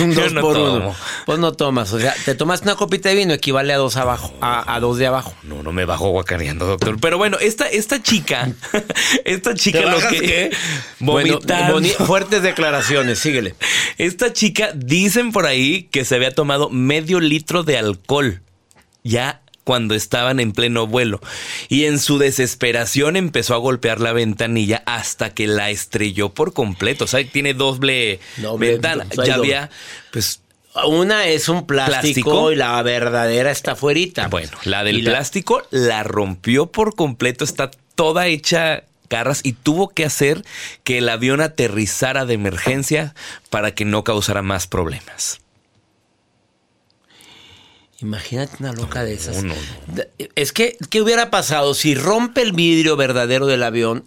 un 0.00 0.14
dos 0.14 0.32
no 0.32 0.40
por 0.40 0.54
tomo. 0.54 0.72
uno. 0.74 0.94
Pues 1.26 1.38
no 1.38 1.52
tomas. 1.52 1.92
O 1.92 2.00
sea, 2.00 2.14
te 2.24 2.34
tomas 2.34 2.62
una 2.62 2.74
copita 2.74 3.08
de 3.08 3.14
vino, 3.14 3.32
equivale 3.34 3.72
a 3.72 3.76
dos 3.76 3.96
abajo, 3.96 4.34
a, 4.40 4.74
a 4.74 4.80
dos 4.80 4.98
de 4.98 5.06
abajo. 5.06 5.34
No, 5.42 5.62
no 5.62 5.72
me 5.72 5.84
bajo 5.84 6.08
guacareando, 6.10 6.66
doctor. 6.66 6.98
Pero 7.00 7.18
bueno, 7.18 7.38
esta, 7.40 7.66
esta 7.68 8.02
chica, 8.02 8.50
esta 9.24 9.54
chica 9.54 9.80
¿Te 9.80 9.86
lo 9.90 9.98
que 10.08 10.20
qué? 10.20 10.50
Bueno, 10.98 11.38
boni- 11.40 11.92
fuertes 11.94 12.42
declaraciones, 12.42 13.18
síguele. 13.18 13.54
Esta 13.98 14.32
chica 14.32 14.70
dicen 14.74 15.32
por 15.32 15.46
ahí 15.46 15.84
que 15.84 16.04
se 16.04 16.14
había 16.16 16.32
tomado 16.34 16.68
medio 16.70 17.20
litro 17.20 17.62
de 17.62 17.78
alcohol 17.78 18.42
ya 19.04 19.42
cuando 19.68 19.94
estaban 19.94 20.40
en 20.40 20.52
pleno 20.52 20.86
vuelo 20.86 21.20
y 21.68 21.84
en 21.84 21.98
su 21.98 22.16
desesperación 22.16 23.16
empezó 23.16 23.52
a 23.54 23.58
golpear 23.58 24.00
la 24.00 24.14
ventanilla 24.14 24.82
hasta 24.86 25.34
que 25.34 25.46
la 25.46 25.68
estrelló 25.68 26.30
por 26.30 26.54
completo. 26.54 27.04
O 27.04 27.06
sea, 27.06 27.22
tiene 27.30 27.52
doble, 27.52 28.18
Doble, 28.38 28.70
ventana. 28.70 29.04
ya 29.26 29.34
había, 29.34 29.68
pues, 30.10 30.40
Una 30.86 31.26
es 31.26 31.50
un 31.50 31.66
plástico, 31.66 32.00
¿Plástico? 32.00 32.52
y 32.52 32.56
la 32.56 32.80
verdadera 32.82 33.50
está 33.50 33.72
afuerita. 33.72 34.28
bueno, 34.28 34.56
la 34.64 34.84
del 34.84 35.00
Y 35.00 35.02
la- 35.02 35.10
plástico 35.10 35.62
la 35.70 36.02
rompió 36.02 36.72
por 36.72 36.94
completo. 36.94 37.44
Está 37.44 37.70
toda 37.94 38.26
hecha 38.26 38.84
garras 39.10 39.40
y 39.44 39.52
tuvo 39.52 39.90
que 39.90 40.06
hacer 40.06 40.44
que 40.82 40.96
el 40.98 41.10
avión 41.10 41.42
aterrizara 41.42 42.24
de 42.24 42.32
emergencia 42.34 43.14
para 43.50 43.74
que 43.74 43.84
no 43.84 44.02
causara 44.02 44.40
más 44.40 44.66
problemas. 44.66 45.40
Imagínate 48.00 48.56
una 48.60 48.72
loca 48.72 49.02
de 49.02 49.14
esas. 49.14 49.42
no, 49.42 49.54
Es 50.36 50.52
que, 50.52 50.76
¿qué 50.88 51.02
hubiera 51.02 51.30
pasado 51.30 51.74
si 51.74 51.94
rompe 51.94 52.42
el 52.42 52.52
vidrio 52.52 52.96
verdadero 52.96 53.46
del 53.46 53.62
avión? 53.62 54.04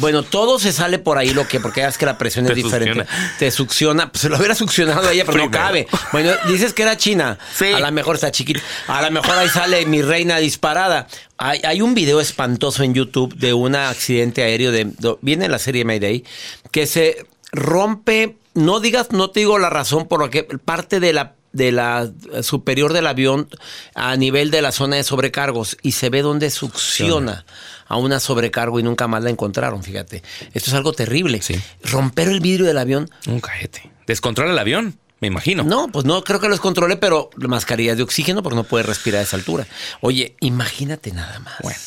Bueno, 0.00 0.22
todo 0.22 0.58
se 0.58 0.72
sale 0.72 0.98
por 0.98 1.18
ahí 1.18 1.34
lo 1.34 1.46
que, 1.46 1.60
porque 1.60 1.84
es 1.84 1.98
que 1.98 2.06
la 2.06 2.16
presión 2.16 2.46
es 2.46 2.50
Te 2.52 2.54
diferente. 2.54 3.04
succiona. 3.04 3.36
Te 3.38 3.50
succiona. 3.50 4.10
Pues 4.12 4.22
se 4.22 4.28
lo 4.30 4.38
hubiera 4.38 4.54
succionado 4.54 5.06
a 5.06 5.12
ella, 5.12 5.24
pero 5.26 5.38
no 5.38 5.50
cabe. 5.50 5.86
Bueno, 6.12 6.32
dices 6.48 6.72
que 6.72 6.82
era 6.82 6.96
China. 6.96 7.38
Sí. 7.54 7.66
A 7.66 7.78
lo 7.78 7.92
mejor 7.92 8.14
está 8.14 8.30
chiquita. 8.30 8.60
A 8.86 9.02
lo 9.02 9.10
mejor 9.10 9.36
ahí 9.36 9.50
sale 9.50 9.84
mi 9.84 10.00
reina 10.00 10.38
disparada. 10.38 11.06
Hay, 11.36 11.60
hay 11.62 11.82
un 11.82 11.94
video 11.94 12.20
espantoso 12.20 12.82
en 12.82 12.94
YouTube 12.94 13.34
de 13.36 13.52
un 13.52 13.76
accidente 13.76 14.42
aéreo 14.42 14.72
de, 14.72 14.90
viene 15.20 15.44
en 15.44 15.50
la 15.50 15.58
serie 15.58 15.84
Mayday, 15.84 16.24
que 16.70 16.86
se 16.86 17.26
rompe, 17.52 18.36
no 18.54 18.80
digas, 18.80 19.12
no 19.12 19.30
te 19.30 19.40
digo 19.40 19.58
la 19.58 19.68
razón 19.68 20.08
por 20.08 20.22
la 20.22 20.30
que 20.30 20.44
parte 20.44 21.00
de 21.00 21.12
la 21.12 21.34
de 21.52 21.72
la 21.72 22.10
superior 22.42 22.92
del 22.92 23.06
avión 23.06 23.48
a 23.94 24.16
nivel 24.16 24.50
de 24.50 24.62
la 24.62 24.72
zona 24.72 24.96
de 24.96 25.04
sobrecargos 25.04 25.76
y 25.82 25.92
se 25.92 26.10
ve 26.10 26.22
donde 26.22 26.50
succiona 26.50 27.44
a 27.86 27.96
una 27.96 28.20
sobrecargo 28.20 28.80
y 28.80 28.82
nunca 28.82 29.06
más 29.06 29.22
la 29.22 29.30
encontraron, 29.30 29.82
fíjate. 29.82 30.22
Esto 30.54 30.70
es 30.70 30.74
algo 30.74 30.92
terrible. 30.92 31.42
Sí. 31.42 31.60
Romper 31.84 32.28
el 32.28 32.40
vidrio 32.40 32.66
del 32.66 32.78
avión. 32.78 33.10
Un 33.26 33.40
cajete. 33.40 33.90
Descontrola 34.06 34.52
el 34.52 34.58
avión, 34.58 34.98
me 35.20 35.28
imagino. 35.28 35.62
No, 35.62 35.88
pues 35.92 36.04
no 36.04 36.24
creo 36.24 36.40
que 36.40 36.48
los 36.48 36.58
controle, 36.58 36.96
pero 36.96 37.30
mascarillas 37.36 37.96
de 37.96 38.02
oxígeno 38.02 38.42
porque 38.42 38.56
no 38.56 38.64
puede 38.64 38.84
respirar 38.84 39.20
a 39.20 39.24
esa 39.24 39.36
altura. 39.36 39.66
Oye, 40.00 40.36
imagínate 40.40 41.12
nada 41.12 41.38
más. 41.40 41.54
Bueno, 41.62 41.78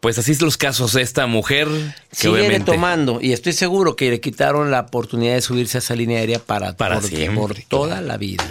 pues 0.00 0.18
así 0.18 0.34
son 0.34 0.46
los 0.46 0.56
casos 0.56 0.94
de 0.94 1.02
esta 1.02 1.28
mujer 1.28 1.68
que 2.10 2.16
Sigue 2.16 2.32
obviamente 2.32 2.72
tomando 2.72 3.20
y 3.20 3.32
estoy 3.32 3.52
seguro 3.52 3.94
que 3.94 4.10
le 4.10 4.20
quitaron 4.20 4.72
la 4.72 4.80
oportunidad 4.80 5.34
de 5.34 5.42
subirse 5.42 5.78
a 5.78 5.80
esa 5.80 5.94
línea 5.94 6.18
aérea 6.18 6.40
para, 6.40 6.76
Para 6.76 6.98
por, 6.98 7.08
siempre, 7.08 7.36
por 7.36 7.54
toda 7.62 8.00
la 8.00 8.16
vida. 8.16 8.44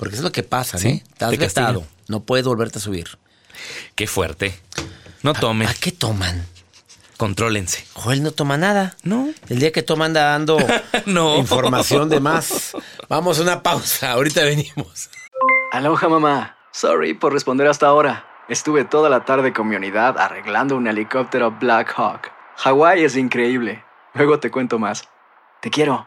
Porque 0.00 0.14
eso 0.14 0.22
es 0.22 0.24
lo 0.24 0.32
que 0.32 0.42
pasa. 0.42 0.78
Sí, 0.78 1.02
Estás 1.12 1.30
te 1.30 1.36
castigan. 1.38 1.74
vetado. 1.74 1.86
No 2.08 2.20
puedes 2.20 2.46
volverte 2.46 2.78
a 2.78 2.80
subir. 2.80 3.18
Qué 3.94 4.06
fuerte. 4.06 4.58
No 5.22 5.34
tomen, 5.34 5.68
¿A 5.68 5.74
qué 5.74 5.92
toman? 5.92 6.46
contrólense. 7.18 7.84
Joel 7.92 8.22
no 8.22 8.30
toma 8.32 8.56
nada. 8.56 8.96
No. 9.02 9.28
El 9.50 9.58
día 9.58 9.72
que 9.72 9.82
toma 9.82 10.06
anda 10.06 10.24
dando 10.30 10.56
No. 11.06 11.36
información 11.36 12.08
de 12.08 12.18
más. 12.18 12.72
Vamos 13.10 13.38
a 13.38 13.42
una 13.42 13.62
pausa. 13.62 14.12
Ahorita 14.12 14.42
venimos. 14.42 15.10
Aloha 15.72 16.08
mamá. 16.08 16.56
Sorry 16.72 17.12
por 17.12 17.34
responder 17.34 17.66
hasta 17.66 17.86
ahora. 17.88 18.24
Estuve 18.48 18.84
toda 18.86 19.10
la 19.10 19.26
tarde 19.26 19.52
con 19.52 19.68
mi 19.68 19.76
unidad 19.76 20.18
arreglando 20.18 20.76
un 20.76 20.86
helicóptero 20.86 21.50
Black 21.60 21.92
Hawk. 21.96 22.32
Hawái 22.56 23.04
es 23.04 23.16
increíble. 23.16 23.84
Luego 24.14 24.40
te 24.40 24.50
cuento 24.50 24.78
más. 24.78 25.06
Te 25.60 25.68
quiero. 25.70 26.06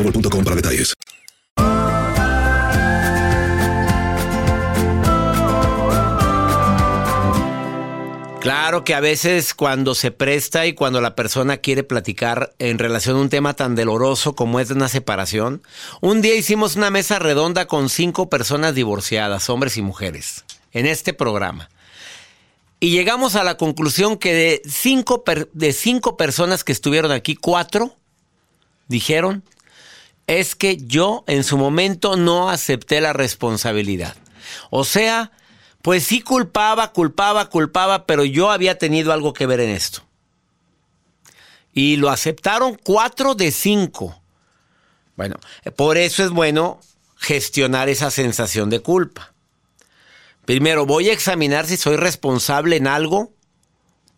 para 0.03 0.55
detalles. 0.55 0.93
Claro 8.41 8.83
que 8.83 8.95
a 8.95 8.99
veces 8.99 9.53
cuando 9.53 9.93
se 9.93 10.09
presta 10.09 10.65
y 10.65 10.73
cuando 10.73 10.99
la 10.99 11.13
persona 11.13 11.57
quiere 11.57 11.83
platicar 11.83 12.55
en 12.57 12.79
relación 12.79 13.17
a 13.17 13.19
un 13.19 13.29
tema 13.29 13.53
tan 13.53 13.75
doloroso 13.75 14.33
como 14.33 14.59
es 14.59 14.71
una 14.71 14.89
separación, 14.89 15.61
un 16.01 16.23
día 16.23 16.33
hicimos 16.33 16.75
una 16.75 16.89
mesa 16.89 17.19
redonda 17.19 17.67
con 17.67 17.87
cinco 17.87 18.29
personas 18.29 18.73
divorciadas, 18.73 19.47
hombres 19.51 19.77
y 19.77 19.83
mujeres, 19.83 20.43
en 20.73 20.87
este 20.87 21.13
programa. 21.13 21.69
Y 22.79 22.89
llegamos 22.89 23.35
a 23.35 23.43
la 23.43 23.57
conclusión 23.57 24.17
que 24.17 24.33
de 24.33 24.61
cinco, 24.67 25.23
de 25.53 25.71
cinco 25.71 26.17
personas 26.17 26.63
que 26.63 26.71
estuvieron 26.71 27.11
aquí, 27.11 27.35
cuatro 27.35 27.95
dijeron, 28.87 29.43
es 30.39 30.55
que 30.55 30.77
yo 30.77 31.25
en 31.27 31.43
su 31.43 31.57
momento 31.57 32.15
no 32.15 32.49
acepté 32.49 33.01
la 33.01 33.11
responsabilidad. 33.11 34.15
O 34.69 34.85
sea, 34.85 35.31
pues 35.81 36.03
sí 36.05 36.21
culpaba, 36.21 36.93
culpaba, 36.93 37.49
culpaba, 37.49 38.05
pero 38.05 38.23
yo 38.23 38.49
había 38.49 38.77
tenido 38.77 39.11
algo 39.11 39.33
que 39.33 39.45
ver 39.45 39.59
en 39.59 39.71
esto. 39.71 40.03
Y 41.73 41.97
lo 41.97 42.09
aceptaron 42.09 42.79
cuatro 42.81 43.35
de 43.35 43.51
cinco. 43.51 44.21
Bueno, 45.17 45.35
por 45.75 45.97
eso 45.97 46.23
es 46.23 46.29
bueno 46.29 46.79
gestionar 47.17 47.89
esa 47.89 48.09
sensación 48.09 48.69
de 48.69 48.79
culpa. 48.79 49.33
Primero, 50.45 50.85
voy 50.85 51.09
a 51.09 51.13
examinar 51.13 51.67
si 51.67 51.75
soy 51.75 51.97
responsable 51.97 52.77
en 52.77 52.87
algo 52.87 53.33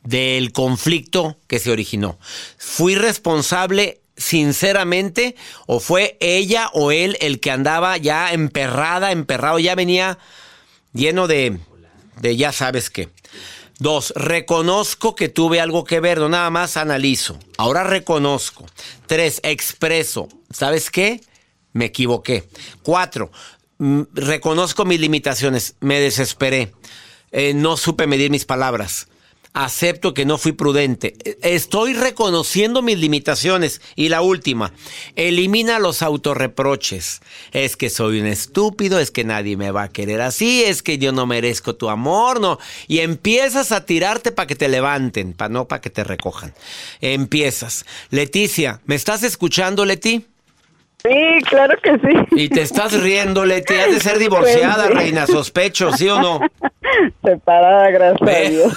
del 0.04 0.52
conflicto 0.52 1.38
que 1.47 1.60
se 1.60 1.71
originó. 1.71 2.19
¿Fui 2.58 2.95
responsable 2.95 4.02
sinceramente 4.23 5.36
o 5.67 5.79
fue 5.79 6.17
ella 6.21 6.69
o 6.73 6.91
él 6.91 7.17
el 7.19 7.39
que 7.39 7.51
andaba 7.51 7.97
ya 7.97 8.31
emperrada, 8.31 9.12
emperrado, 9.12 9.59
ya 9.59 9.75
venía 9.75 10.17
lleno 10.93 11.27
de, 11.27 11.59
de 12.21 12.38
ya 12.38 12.51
sabes 12.51 12.89
qué? 12.89 13.09
Dos, 13.79 14.13
reconozco 14.15 15.15
que 15.15 15.27
tuve 15.27 15.59
algo 15.59 15.83
que 15.83 15.99
ver, 15.99 16.19
no 16.19 16.29
nada 16.29 16.49
más 16.49 16.77
analizo. 16.77 17.38
Ahora 17.57 17.83
reconozco. 17.83 18.65
Tres, 19.07 19.41
expreso. 19.43 20.29
¿Sabes 20.51 20.89
qué? 20.89 21.21
Me 21.73 21.86
equivoqué. 21.86 22.47
Cuatro, 22.83 23.31
mm, 23.79 24.03
reconozco 24.13 24.86
mis 24.86 24.99
limitaciones. 24.99 25.75
Me 25.81 25.99
desesperé. 25.99 26.71
Eh, 27.31 27.53
no 27.53 27.75
supe 27.75 28.07
medir 28.07 28.29
mis 28.29 28.45
palabras. 28.45 29.07
Acepto 29.55 30.15
que 30.15 30.25
no 30.25 30.39
fui 30.39 30.51
prudente. 30.53 31.13
Estoy 31.43 31.93
reconociendo 31.93 32.81
mis 32.81 32.97
limitaciones. 32.97 33.81
Y 33.95 34.09
la 34.09 34.21
última, 34.21 34.73
elimina 35.15 35.77
los 35.77 36.01
autorreproches. 36.01 37.21
Es 37.51 37.77
que 37.77 37.91
soy 37.91 38.19
un 38.19 38.25
estúpido, 38.25 38.99
es 38.99 39.11
que 39.11 39.23
nadie 39.23 39.55
me 39.55 39.69
va 39.69 39.83
a 39.83 39.89
querer 39.89 40.21
así, 40.21 40.63
es 40.63 40.81
que 40.81 40.97
yo 40.97 41.11
no 41.11 41.27
merezco 41.27 41.75
tu 41.75 41.89
amor, 41.89 42.41
no. 42.41 42.57
Y 42.87 42.99
empiezas 42.99 43.71
a 43.71 43.85
tirarte 43.85 44.31
para 44.31 44.47
que 44.47 44.55
te 44.55 44.67
levanten, 44.69 45.33
para 45.33 45.49
no 45.49 45.67
para 45.67 45.81
que 45.81 45.91
te 45.91 46.03
recojan. 46.03 46.53
Empiezas. 46.99 47.85
Leticia, 48.09 48.81
¿me 48.85 48.95
estás 48.95 49.21
escuchando, 49.21 49.85
Leti? 49.85 50.25
Sí, 51.03 51.43
claro 51.49 51.77
que 51.83 51.91
sí. 51.97 52.17
Y 52.31 52.47
te 52.49 52.61
estás 52.61 52.93
riendo, 52.99 53.45
Leti. 53.45 53.73
Has 53.73 53.91
de 53.91 53.99
ser 53.99 54.17
divorciada, 54.19 54.75
Pues 54.87 54.87
sí. 54.87 54.93
reina, 54.93 55.27
sospecho, 55.27 55.91
¿sí 55.95 56.07
o 56.09 56.19
no? 56.19 56.39
Separada, 57.23 57.89
gracias 57.89 58.29
a. 58.29 58.49
Dios. 58.49 58.73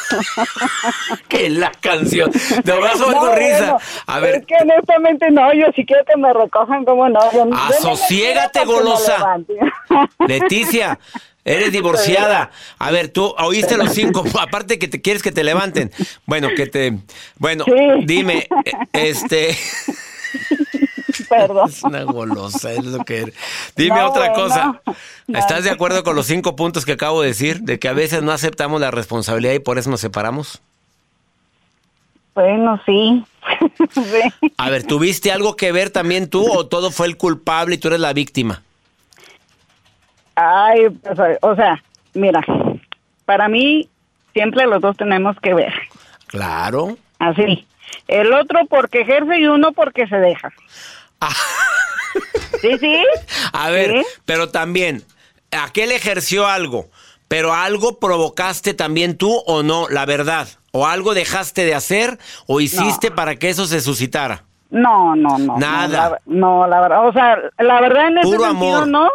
que 1.29 1.50
la 1.50 1.70
canción. 1.72 2.31
De 2.31 2.72
soy 2.96 3.14
No, 3.14 3.35
risa. 3.35 3.59
bueno, 3.59 3.79
A 4.07 4.20
ver, 4.20 4.35
Es 4.37 4.46
que 4.46 4.55
honestamente 4.61 5.31
no, 5.31 5.52
yo 5.55 5.66
sí 5.74 5.85
quiero 5.85 6.05
que 6.05 6.16
me 6.16 6.33
recojan, 6.33 6.85
como 6.85 7.09
no. 7.09 7.20
Yo, 7.33 7.48
Asociégate, 7.55 8.64
golosa. 8.64 9.38
Leticia, 10.26 10.98
Eres 11.44 11.70
divorciada. 11.70 12.50
A 12.76 12.90
ver, 12.90 13.09
tú 13.09 13.33
oíste 13.38 13.76
los 13.76 13.92
cinco. 13.92 14.24
Aparte 14.40 14.81
que 14.81 14.88
te 14.88 15.00
quieres 15.00 15.22
que 15.22 15.31
te 15.31 15.44
levanten. 15.44 15.92
Bueno, 16.26 16.48
que 16.57 16.66
te. 16.66 16.98
Bueno, 17.38 17.64
dime, 18.05 18.48
este. 18.92 19.57
Perdón. 21.29 21.68
Es 21.68 21.83
una 21.83 22.02
golosa, 22.05 22.72
es 22.72 22.85
lo 22.85 23.05
que 23.05 23.18
eres. 23.22 23.35
Dime 23.76 23.96
No, 23.98 24.11
otra 24.11 24.33
cosa. 24.33 24.81
no. 25.26 25.38
¿Estás 25.38 25.64
de 25.64 25.70
acuerdo 25.70 26.02
con 26.05 26.16
los 26.16 26.26
cinco 26.26 26.57
puntos 26.57 26.85
que 26.85 26.92
acabo 26.92 27.22
de 27.22 27.29
decir? 27.29 27.61
De 27.61 27.79
que 27.79 27.88
a 27.88 27.92
veces 27.92 28.22
no 28.22 28.33
aceptamos 28.33 28.81
la 28.81 28.90
responsabilidad 28.90 29.55
y 29.55 29.59
por 29.59 29.79
eso 29.79 29.90
nos 29.90 30.00
separamos. 30.00 30.61
Bueno, 32.35 32.81
sí. 32.85 33.24
sí. 33.92 34.50
A 34.59 34.70
ver, 34.70 34.85
¿tuviste 34.85 35.33
algo 35.33 35.57
que 35.57 35.72
ver 35.72 35.90
también 35.90 36.29
tú 36.29 36.46
o 36.50 36.66
todo 36.66 36.90
fue 36.90 37.07
el 37.07 37.16
culpable 37.16 37.76
y 37.76 37.79
tú 37.79 37.88
eres 37.88 38.00
la 38.00 38.12
víctima? 38.12 38.62
Ay, 40.35 40.90
pues, 40.90 41.18
o 41.40 41.55
sea, 41.57 41.83
mira, 42.12 42.44
para 43.24 43.48
mí 43.48 43.88
siempre 44.35 44.66
los 44.66 44.83
dos 44.83 44.96
tenemos 44.96 45.35
que 45.40 45.55
ver. 45.55 45.72
Claro. 46.26 46.98
Así. 47.18 47.66
El 48.07 48.33
otro 48.35 48.66
porque 48.68 49.00
ejerce 49.00 49.38
y 49.38 49.46
uno 49.46 49.72
porque 49.72 50.07
se 50.07 50.16
deja. 50.16 50.52
Sí, 52.61 52.70
sí. 52.81 52.96
A 53.52 53.68
ver, 53.70 54.02
pero 54.24 54.48
también, 54.48 55.05
aquel 55.50 55.92
ejerció 55.92 56.46
algo, 56.46 56.88
pero 57.29 57.52
algo 57.52 57.98
provocaste 57.98 58.72
también 58.72 59.18
tú 59.18 59.42
o 59.46 59.62
no, 59.62 59.88
la 59.90 60.07
verdad. 60.07 60.48
O 60.72 60.87
algo 60.87 61.12
dejaste 61.14 61.64
de 61.64 61.74
hacer 61.74 62.18
o 62.46 62.61
hiciste 62.61 63.11
para 63.11 63.37
que 63.37 63.50
eso 63.50 63.66
se 63.66 63.81
suscitara. 63.81 64.44
No, 64.70 65.14
no, 65.14 65.38
no. 65.38 65.59
Nada. 65.59 65.87
No, 65.87 66.11
la, 66.11 66.20
no, 66.26 66.66
la 66.66 66.81
verdad, 66.81 67.09
o 67.09 67.12
sea, 67.12 67.37
la 67.59 67.81
verdad 67.81 68.09
en 68.09 68.18
ese 68.18 68.26
Puro 68.29 68.44
sentido 68.44 68.76
amor. 68.76 68.88
no. 68.88 69.09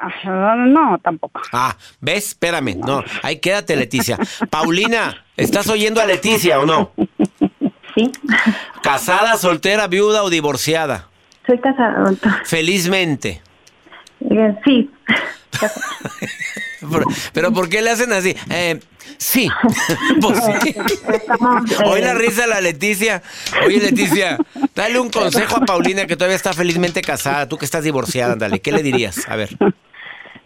Ah, 0.00 0.54
No, 0.56 0.98
tampoco. 1.02 1.40
Ah, 1.52 1.76
¿ves? 2.00 2.28
Espérame. 2.28 2.76
No, 2.76 3.02
ahí 3.22 3.40
quédate, 3.40 3.74
Leticia. 3.74 4.16
Paulina, 4.48 5.24
¿estás 5.36 5.68
oyendo 5.68 6.00
a 6.00 6.06
Leticia 6.06 6.60
o 6.60 6.66
no? 6.66 6.92
Sí. 7.98 8.12
¿Casada, 8.82 9.36
soltera, 9.36 9.88
viuda 9.88 10.22
o 10.22 10.30
divorciada? 10.30 11.08
Soy 11.46 11.58
casada, 11.58 12.10
doctor. 12.10 12.32
Felizmente. 12.44 13.42
Eh, 14.20 14.54
sí. 14.64 14.90
Pero, 16.80 17.04
pero 17.32 17.52
¿por 17.52 17.68
qué 17.68 17.82
le 17.82 17.90
hacen 17.90 18.12
así? 18.12 18.36
Eh, 18.50 18.78
sí. 19.16 19.48
Pues 20.20 20.38
sí. 20.62 20.74
Hoy 21.84 22.00
la 22.00 22.14
risa 22.14 22.42
de 22.42 22.46
la 22.46 22.60
Leticia. 22.60 23.20
Oye, 23.66 23.80
Leticia, 23.80 24.38
dale 24.76 25.00
un 25.00 25.10
consejo 25.10 25.56
a 25.56 25.66
Paulina 25.66 26.06
que 26.06 26.14
todavía 26.14 26.36
está 26.36 26.52
felizmente 26.52 27.02
casada. 27.02 27.48
Tú 27.48 27.58
que 27.58 27.64
estás 27.64 27.82
divorciada, 27.82 28.36
dale. 28.36 28.60
¿Qué 28.60 28.70
le 28.70 28.84
dirías? 28.84 29.28
A 29.28 29.34
ver. 29.34 29.56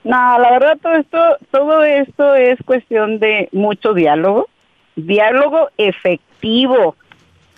No, 0.05 0.39
la 0.39 0.51
verdad 0.53 0.79
todo 0.83 0.95
esto, 0.95 1.19
todo 1.51 1.85
esto 1.85 2.35
es 2.35 2.59
cuestión 2.65 3.19
de 3.19 3.51
mucho 3.53 3.93
diálogo, 3.93 4.49
diálogo 4.97 5.69
efectivo, 5.77 6.97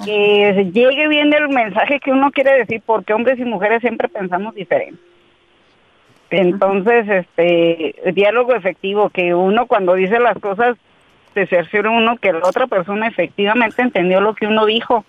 que 0.02 0.70
llegue 0.72 1.08
bien 1.08 1.32
el 1.32 1.48
mensaje 1.48 2.00
que 2.00 2.10
uno 2.10 2.30
quiere 2.30 2.58
decir, 2.58 2.82
porque 2.84 3.12
hombres 3.12 3.38
y 3.38 3.44
mujeres 3.44 3.80
siempre 3.80 4.08
pensamos 4.08 4.54
diferente. 4.54 5.00
Entonces, 6.30 7.08
este, 7.08 7.94
diálogo 8.12 8.54
efectivo, 8.54 9.10
que 9.10 9.34
uno 9.34 9.66
cuando 9.66 9.94
dice 9.94 10.18
las 10.18 10.38
cosas 10.38 10.76
se 11.32 11.46
cerciora 11.46 11.90
uno 11.90 12.16
que 12.16 12.32
la 12.32 12.46
otra 12.46 12.66
persona 12.66 13.08
efectivamente 13.08 13.82
entendió 13.82 14.20
lo 14.20 14.34
que 14.34 14.46
uno 14.46 14.66
dijo, 14.66 15.04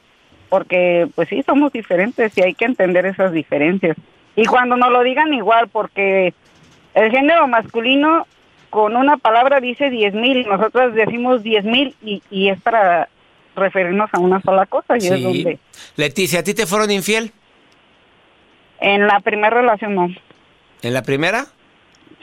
porque 0.49 1.07
pues 1.15 1.29
sí, 1.29 1.43
somos 1.43 1.71
diferentes 1.71 2.37
y 2.37 2.41
hay 2.41 2.53
que 2.53 2.65
entender 2.65 3.05
esas 3.05 3.31
diferencias. 3.31 3.95
Y 4.35 4.45
cuando 4.45 4.75
nos 4.75 4.91
lo 4.91 5.03
digan 5.03 5.33
igual, 5.33 5.69
porque 5.69 6.33
el 6.93 7.11
género 7.11 7.47
masculino 7.47 8.27
con 8.69 8.95
una 8.95 9.17
palabra 9.17 9.59
dice 9.59 9.89
diez 9.89 10.13
mil 10.13 10.37
y 10.37 10.45
nosotros 10.45 10.93
decimos 10.93 11.43
diez 11.43 11.63
mil 11.63 11.95
y, 12.03 12.21
y 12.29 12.49
es 12.49 12.59
para 12.61 13.07
referirnos 13.55 14.09
a 14.13 14.19
una 14.19 14.41
sola 14.41 14.65
cosa 14.65 14.95
y 14.95 15.07
es 15.07 15.13
Sí. 15.13 15.23
donde 15.23 15.59
Leticia, 15.95 16.39
¿a 16.39 16.43
ti 16.43 16.53
te 16.53 16.65
fueron 16.65 16.91
infiel? 16.91 17.31
en 18.81 19.07
la 19.07 19.19
primera 19.21 19.61
relación 19.61 19.95
no. 19.95 20.07
¿En 20.81 20.93
la 20.93 21.01
primera? 21.01 21.45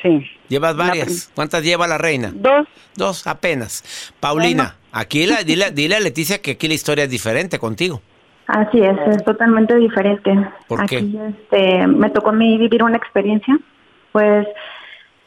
Sí. 0.02 0.24
¿Llevas 0.48 0.76
varias? 0.76 1.30
¿Cuántas 1.34 1.64
lleva 1.64 1.86
la 1.88 1.96
reina? 1.98 2.30
Dos. 2.34 2.66
Dos, 2.94 3.26
apenas. 3.26 4.12
Paulina, 4.20 4.76
aquí 4.92 5.26
la, 5.26 5.42
dile, 5.42 5.70
dile 5.70 5.96
a 5.96 6.00
Leticia 6.00 6.40
que 6.42 6.52
aquí 6.52 6.68
la 6.68 6.74
historia 6.74 7.04
es 7.04 7.10
diferente 7.10 7.58
contigo. 7.58 8.02
Así 8.46 8.80
es, 8.80 8.96
es 9.08 9.24
totalmente 9.24 9.74
diferente. 9.76 10.32
¿Por 10.68 10.84
qué? 10.86 10.98
Este, 11.30 11.86
me 11.86 12.10
tocó 12.10 12.30
a 12.30 12.32
mí 12.32 12.58
vivir 12.58 12.82
una 12.82 12.96
experiencia, 12.98 13.56
pues 14.12 14.46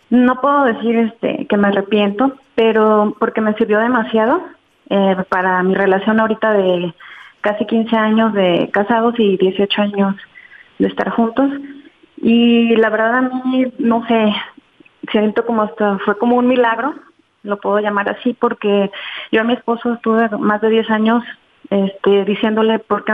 no 0.10 0.40
puedo 0.42 0.66
decir 0.66 0.96
este 0.98 1.48
que 1.48 1.58
me 1.58 1.70
arrepiento, 1.70 2.38
pero 2.54 3.16
porque 3.20 3.42
me 3.42 3.54
sirvió 3.56 3.80
demasiado 3.80 4.42
eh, 4.90 5.16
para 5.30 5.62
mi 5.64 5.74
relación 5.74 6.20
ahorita 6.20 6.54
de 6.54 6.94
casi 7.42 7.66
15 7.66 7.96
años 7.96 8.34
de 8.34 8.70
casados 8.72 9.16
y 9.20 9.38
18 9.38 9.82
años 9.82 10.16
de 10.80 10.88
estar 10.88 11.10
juntos. 11.10 11.50
Y 12.18 12.76
la 12.76 12.90
verdad 12.90 13.16
a 13.16 13.22
mí, 13.22 13.72
no 13.78 14.06
sé, 14.08 14.34
siento 15.12 15.46
como 15.46 15.64
hasta, 15.64 16.00
fue 16.00 16.18
como 16.18 16.38
un 16.38 16.48
milagro, 16.48 16.96
lo 17.44 17.58
puedo 17.58 17.80
llamar 17.80 18.10
así, 18.10 18.34
porque 18.34 18.92
yo 19.32 19.42
a 19.42 19.44
mi 19.44 19.54
esposo 19.54 19.94
estuve 19.94 20.30
más 20.38 20.62
de 20.62 20.70
10 20.70 20.90
años 20.90 21.24
este, 21.70 22.26
diciéndole 22.26 22.80
por 22.80 23.04
qué, 23.06 23.14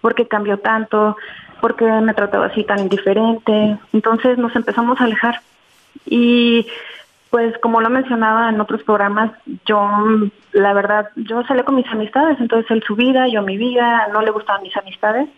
por 0.00 0.14
qué 0.14 0.26
cambió 0.26 0.58
tanto, 0.58 1.16
por 1.60 1.76
qué 1.76 1.84
me 1.84 2.14
trataba 2.14 2.46
así 2.46 2.64
tan 2.64 2.80
indiferente. 2.80 3.78
Entonces 3.92 4.38
nos 4.38 4.54
empezamos 4.56 5.00
a 5.00 5.04
alejar. 5.04 5.40
Y 6.06 6.66
pues 7.36 7.52
como 7.58 7.82
lo 7.82 7.90
mencionaba 7.90 8.48
en 8.48 8.58
otros 8.62 8.82
programas, 8.82 9.30
yo 9.66 9.90
la 10.52 10.72
verdad, 10.72 11.10
yo 11.16 11.42
salí 11.42 11.62
con 11.64 11.74
mis 11.74 11.86
amistades, 11.88 12.40
entonces 12.40 12.70
él 12.70 12.82
su 12.82 12.96
vida, 12.96 13.28
yo 13.28 13.42
mi 13.42 13.58
vida, 13.58 14.08
no 14.10 14.22
le 14.22 14.30
gustaban 14.30 14.62
mis 14.62 14.74
amistades. 14.74 15.28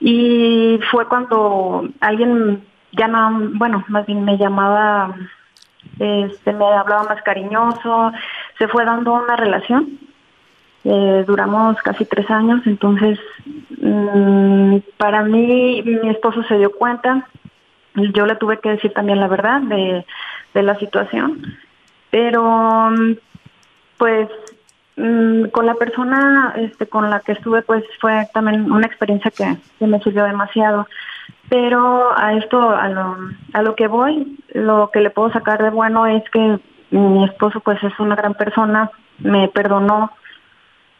Y 0.00 0.80
fue 0.90 1.06
cuando 1.06 1.88
alguien 2.00 2.64
ya 2.90 3.06
no, 3.06 3.48
bueno, 3.52 3.84
más 3.86 4.04
bien 4.06 4.24
me 4.24 4.36
llamaba, 4.36 5.14
este, 6.00 6.52
me 6.52 6.64
hablaba 6.64 7.04
más 7.04 7.22
cariñoso, 7.22 8.10
se 8.58 8.66
fue 8.66 8.84
dando 8.84 9.12
una 9.12 9.36
relación. 9.36 10.00
Eh, 10.82 11.22
duramos 11.28 11.80
casi 11.82 12.06
tres 12.06 12.28
años, 12.28 12.60
entonces 12.66 13.20
mm, 13.80 14.78
para 14.96 15.22
mí 15.22 15.80
mi 15.84 16.08
esposo 16.08 16.42
se 16.42 16.58
dio 16.58 16.72
cuenta, 16.72 17.28
yo 17.94 18.26
le 18.26 18.36
tuve 18.36 18.58
que 18.60 18.70
decir 18.70 18.92
también 18.92 19.20
la 19.20 19.28
verdad 19.28 19.60
de, 19.60 20.04
de 20.54 20.62
la 20.62 20.78
situación, 20.78 21.56
pero 22.10 22.90
mm, 22.90 23.16
pues 23.98 24.28
mm, 24.96 25.46
con 25.46 25.66
la 25.66 25.74
persona 25.74 26.54
este, 26.56 26.86
con 26.86 27.10
la 27.10 27.20
que 27.20 27.32
estuve 27.32 27.62
pues 27.62 27.84
fue 28.00 28.26
también 28.32 28.70
una 28.70 28.86
experiencia 28.86 29.30
que, 29.30 29.56
me 29.86 30.00
sirvió 30.00 30.24
demasiado. 30.24 30.86
Pero 31.48 32.18
a 32.18 32.34
esto, 32.34 32.70
a 32.70 32.88
lo, 32.88 33.16
a 33.52 33.62
lo 33.62 33.74
que 33.74 33.86
voy, 33.86 34.38
lo 34.52 34.90
que 34.92 35.00
le 35.00 35.10
puedo 35.10 35.30
sacar 35.30 35.62
de 35.62 35.70
bueno 35.70 36.06
es 36.06 36.22
que 36.30 36.58
mi 36.90 37.24
esposo 37.24 37.60
pues 37.60 37.82
es 37.82 37.98
una 37.98 38.14
gran 38.14 38.34
persona, 38.34 38.90
me 39.18 39.48
perdonó. 39.48 40.10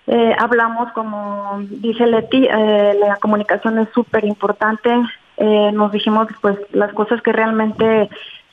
Eh, 0.07 0.37
hablamos 0.39 0.93
como 0.93 1.61
dice 1.63 2.07
Leti, 2.07 2.47
eh, 2.47 2.97
la 3.01 3.17
comunicación 3.17 3.79
es 3.79 3.89
súper 3.95 4.25
importante. 4.25 4.91
Eh, 5.37 5.71
nos 5.73 5.93
dijimos 5.93 6.29
pues 6.41 6.59
las 6.73 6.93
cosas 6.93 7.21
que 7.23 7.33
realmente 7.33 8.09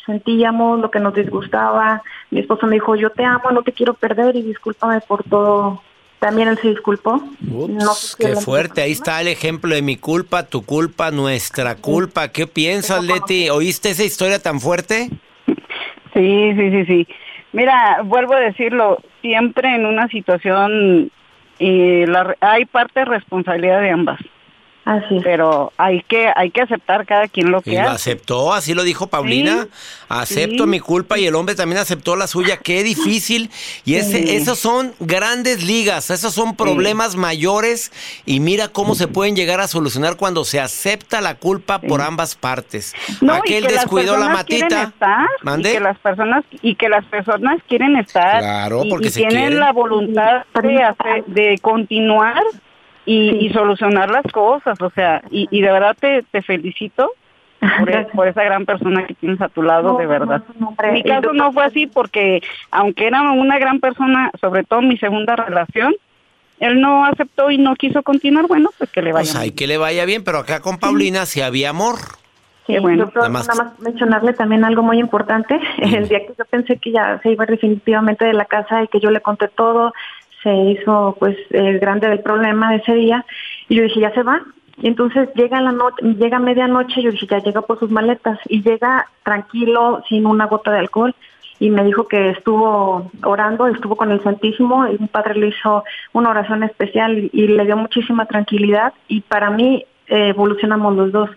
sentíamos, 0.05 0.79
lo 0.79 0.91
que 0.91 0.99
nos 0.99 1.13
disgustaba. 1.13 2.01
Mi 2.31 2.39
esposo 2.39 2.67
me 2.67 2.75
dijo, 2.75 2.95
yo 2.95 3.11
te 3.11 3.23
amo, 3.23 3.51
no 3.51 3.61
te 3.61 3.71
quiero 3.71 3.93
perder 3.93 4.35
y 4.35 4.41
discúlpame 4.41 4.99
por 5.01 5.23
todo. 5.23 5.81
También 6.19 6.49
él 6.49 6.57
se 6.59 6.69
disculpó. 6.69 7.21
No 7.39 7.93
sé 7.93 8.07
si 8.07 8.23
Qué 8.23 8.35
fuerte, 8.35 8.81
ahí 8.81 8.91
está 8.91 9.21
el 9.21 9.27
ejemplo 9.27 9.73
de 9.73 9.81
mi 9.81 9.97
culpa, 9.97 10.43
tu 10.43 10.63
culpa, 10.63 11.09
nuestra 11.09 11.75
culpa. 11.75 12.27
¿Qué 12.27 12.45
piensas, 12.45 13.03
Leti? 13.03 13.49
¿Oíste 13.49 13.89
esa 13.89 14.03
historia 14.03 14.39
tan 14.39 14.59
fuerte? 14.59 15.09
Sí, 16.13 16.53
sí, 16.55 16.71
sí, 16.71 16.85
sí. 16.85 17.07
Mira, 17.53 18.01
vuelvo 18.03 18.33
a 18.33 18.39
decirlo, 18.39 18.99
siempre 19.21 19.75
en 19.75 19.85
una 19.85 20.07
situación 20.09 21.11
y 21.57 22.05
la, 22.05 22.35
hay 22.39 22.65
parte 22.65 23.01
de 23.01 23.05
responsabilidad 23.05 23.81
de 23.81 23.89
ambas. 23.91 24.19
Así 24.91 25.19
Pero 25.23 25.71
hay 25.77 26.01
que 26.03 26.29
hay 26.35 26.51
que 26.51 26.61
aceptar 26.61 27.05
cada 27.05 27.27
quien 27.29 27.49
lo 27.51 27.59
Y 27.59 27.63
que 27.63 27.71
lo 27.75 27.81
hace. 27.83 28.11
aceptó, 28.11 28.53
así 28.53 28.73
lo 28.73 28.83
dijo 28.83 29.07
Paulina. 29.07 29.63
Sí, 29.63 29.69
Acepto 30.09 30.63
sí. 30.65 30.69
mi 30.69 30.79
culpa 30.81 31.17
y 31.17 31.25
el 31.25 31.35
hombre 31.35 31.55
también 31.55 31.79
aceptó 31.79 32.15
la 32.17 32.27
suya. 32.27 32.57
Qué 32.57 32.83
difícil. 32.83 33.49
Y 33.85 33.95
ese, 33.95 34.23
Sí. 34.23 34.35
esos 34.35 34.59
son 34.59 34.93
grandes 34.99 35.63
ligas, 35.63 36.09
esos 36.09 36.33
son 36.33 36.55
problemas 36.57 37.15
mayores. 37.15 37.91
Y 38.25 38.39
mira 38.41 38.67
cómo 38.67 38.95
se 38.95 39.07
pueden 39.07 39.35
llegar 39.37 39.61
a 39.61 39.67
solucionar 39.69 40.17
cuando 40.17 40.43
se 40.43 40.59
acepta 40.59 41.21
la 41.21 41.35
culpa 41.35 41.79
por 41.79 42.01
ambas 42.01 42.35
partes. 42.35 42.93
No, 43.21 43.35
y 43.35 43.37
Aquel 43.37 43.67
que 43.67 43.73
las 43.73 43.83
descuidó 43.83 44.17
la 44.17 44.27
matita. 44.29 44.83
estar, 44.83 45.27
¿Mande? 45.43 45.69
Y 45.69 45.73
que 45.73 45.79
las 45.79 45.97
personas 45.99 46.43
y 46.61 46.75
que 46.75 46.89
las 46.89 47.05
personas 47.05 47.59
quieren 47.69 47.95
estar 47.95 48.39
Claro, 48.39 48.83
y, 48.83 48.89
porque 48.89 49.07
y 49.07 49.11
se 49.11 49.19
tienen 49.19 49.37
quieren. 49.37 49.59
la 49.59 49.71
voluntad 49.71 50.43
de 50.61 50.83
hacer- 50.83 51.23
de 51.27 51.57
continuar 51.61 52.41
y, 53.05 53.45
y 53.45 53.49
solucionar 53.53 54.09
las 54.11 54.23
cosas, 54.31 54.79
o 54.81 54.89
sea, 54.91 55.21
y, 55.31 55.47
y 55.51 55.61
de 55.61 55.71
verdad 55.71 55.95
te, 55.99 56.23
te 56.31 56.41
felicito 56.41 57.11
por, 57.79 57.89
e- 57.89 58.05
por 58.13 58.27
esa 58.27 58.43
gran 58.43 58.65
persona 58.65 59.05
que 59.05 59.13
tienes 59.15 59.41
a 59.41 59.49
tu 59.49 59.61
lado, 59.63 59.93
No, 59.93 59.97
de 59.97 60.05
verdad. 60.07 60.43
no, 60.49 60.55
no, 60.59 60.67
hombre. 60.69 60.91
mi 60.91 61.03
caso 61.03 61.33
no 61.33 61.51
fue 61.51 61.63
así 61.65 61.87
porque, 61.87 62.41
aunque 62.71 63.07
era 63.07 63.21
una 63.31 63.57
gran 63.59 63.79
persona, 63.79 64.31
sobre 64.39 64.63
todo 64.63 64.81
mi 64.81 64.97
segunda 64.97 65.35
relación, 65.35 65.93
él 66.59 66.79
no 66.79 67.05
aceptó 67.05 67.49
y 67.49 67.57
no 67.57 67.75
quiso 67.75 68.03
continuar. 68.03 68.45
Bueno, 68.47 68.69
pues 68.77 68.89
que 68.91 69.01
le 69.01 69.11
vaya 69.11 69.31
Pues 69.31 69.35
hay 69.35 69.49
bien. 69.49 69.55
que 69.55 69.67
le 69.67 69.77
vaya 69.77 70.05
bien, 70.05 70.23
pero 70.23 70.37
acá 70.39 70.59
con 70.59 70.77
Paulina 70.77 71.25
sí 71.25 71.41
había 71.41 71.71
amor. 71.71 71.95
Sí, 72.67 72.73
Qué 72.73 72.79
bueno. 72.79 73.05
doctor, 73.05 73.23
Nada 73.23 73.29
más- 73.33 73.47
nada 73.47 73.63
más 73.63 73.79
mencionarle 73.79 74.33
también 74.33 74.63
algo 74.63 74.83
muy 74.83 74.99
importante. 74.99 75.59
El 75.79 76.07
día 76.07 76.19
que 76.19 76.33
yo 76.37 76.45
pensé 76.45 76.77
que 76.77 76.91
ya 76.91 77.19
se 77.23 77.31
iba 77.31 77.47
definitivamente 77.47 78.25
de 78.25 78.33
la 78.33 78.45
casa 78.45 78.83
y 78.83 78.87
que 78.89 78.99
yo 78.99 79.09
le 79.09 79.21
conté 79.21 79.47
todo, 79.47 79.91
se 80.43 80.55
hizo 80.55 81.15
pues 81.19 81.37
el 81.51 81.79
grande 81.79 82.09
del 82.09 82.19
problema 82.21 82.71
de 82.71 82.77
ese 82.77 82.93
día 82.93 83.25
y 83.69 83.75
yo 83.75 83.83
dije, 83.83 83.99
ya 83.99 84.13
se 84.13 84.23
va. 84.23 84.41
Y 84.77 84.87
entonces 84.87 85.29
llega 85.35 85.61
la 85.61 85.71
noche, 85.71 86.03
llega 86.03 86.39
medianoche, 86.39 87.01
yo 87.01 87.11
dije, 87.11 87.27
ya 87.27 87.39
llega 87.39 87.61
por 87.61 87.77
sus 87.77 87.91
maletas 87.91 88.39
y 88.47 88.63
llega 88.63 89.07
tranquilo, 89.23 90.03
sin 90.09 90.25
una 90.25 90.47
gota 90.47 90.71
de 90.71 90.79
alcohol 90.79 91.13
y 91.59 91.69
me 91.69 91.83
dijo 91.83 92.07
que 92.07 92.29
estuvo 92.29 93.11
orando, 93.23 93.67
estuvo 93.67 93.95
con 93.95 94.09
el 94.11 94.23
Santísimo 94.23 94.87
y 94.87 94.97
un 94.99 95.07
padre 95.07 95.35
le 95.35 95.49
hizo 95.49 95.83
una 96.11 96.31
oración 96.31 96.63
especial 96.63 97.15
y, 97.19 97.29
y 97.31 97.47
le 97.47 97.65
dio 97.65 97.77
muchísima 97.77 98.25
tranquilidad 98.25 98.93
y 99.07 99.21
para 99.21 99.51
mí 99.51 99.85
eh, 100.07 100.29
evolucionamos 100.29 100.95
los 100.95 101.11
dos. 101.11 101.29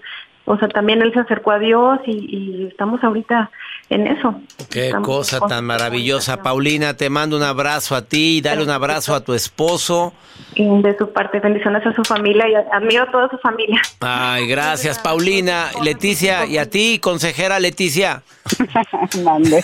O 0.47 0.59
sea, 0.59 0.69
también 0.69 1.01
él 1.01 1.13
se 1.13 1.21
acercó 1.21 1.53
a 1.53 1.59
Dios 1.59 2.01
y, 2.07 2.13
y 2.13 2.67
estamos 2.67 3.03
ahorita 3.03 3.51
en 3.91 4.07
eso. 4.07 4.35
Qué 4.71 4.87
Estamos 4.87 5.07
cosa 5.07 5.41
tan 5.41 5.65
maravillosa. 5.65 6.43
Paulina, 6.43 6.95
te 6.95 7.11
mando 7.11 7.37
un 7.37 7.43
abrazo 7.43 7.95
a 7.95 8.03
ti, 8.03 8.41
dale 8.41 8.63
un 8.63 8.71
abrazo 8.71 9.15
a 9.15 9.21
tu 9.21 9.35
esposo. 9.35 10.13
Y 10.57 10.65
de 10.83 10.97
su 10.99 11.13
parte, 11.13 11.41
bendiciones 11.41 11.87
a 11.87 11.95
su 11.95 12.03
familia 12.03 12.49
y 12.49 12.55
admiro 12.55 13.05
a 13.05 13.11
toda 13.11 13.29
su 13.29 13.39
familia. 13.39 13.81
Ay, 14.01 14.47
gracias, 14.51 14.99
Paulina. 14.99 15.67
Leticia, 15.83 16.47
y 16.47 16.59
a 16.59 16.69
ti, 16.69 16.99
consejera 16.99 17.59
Leticia. 17.61 18.23
Mande. 19.25 19.57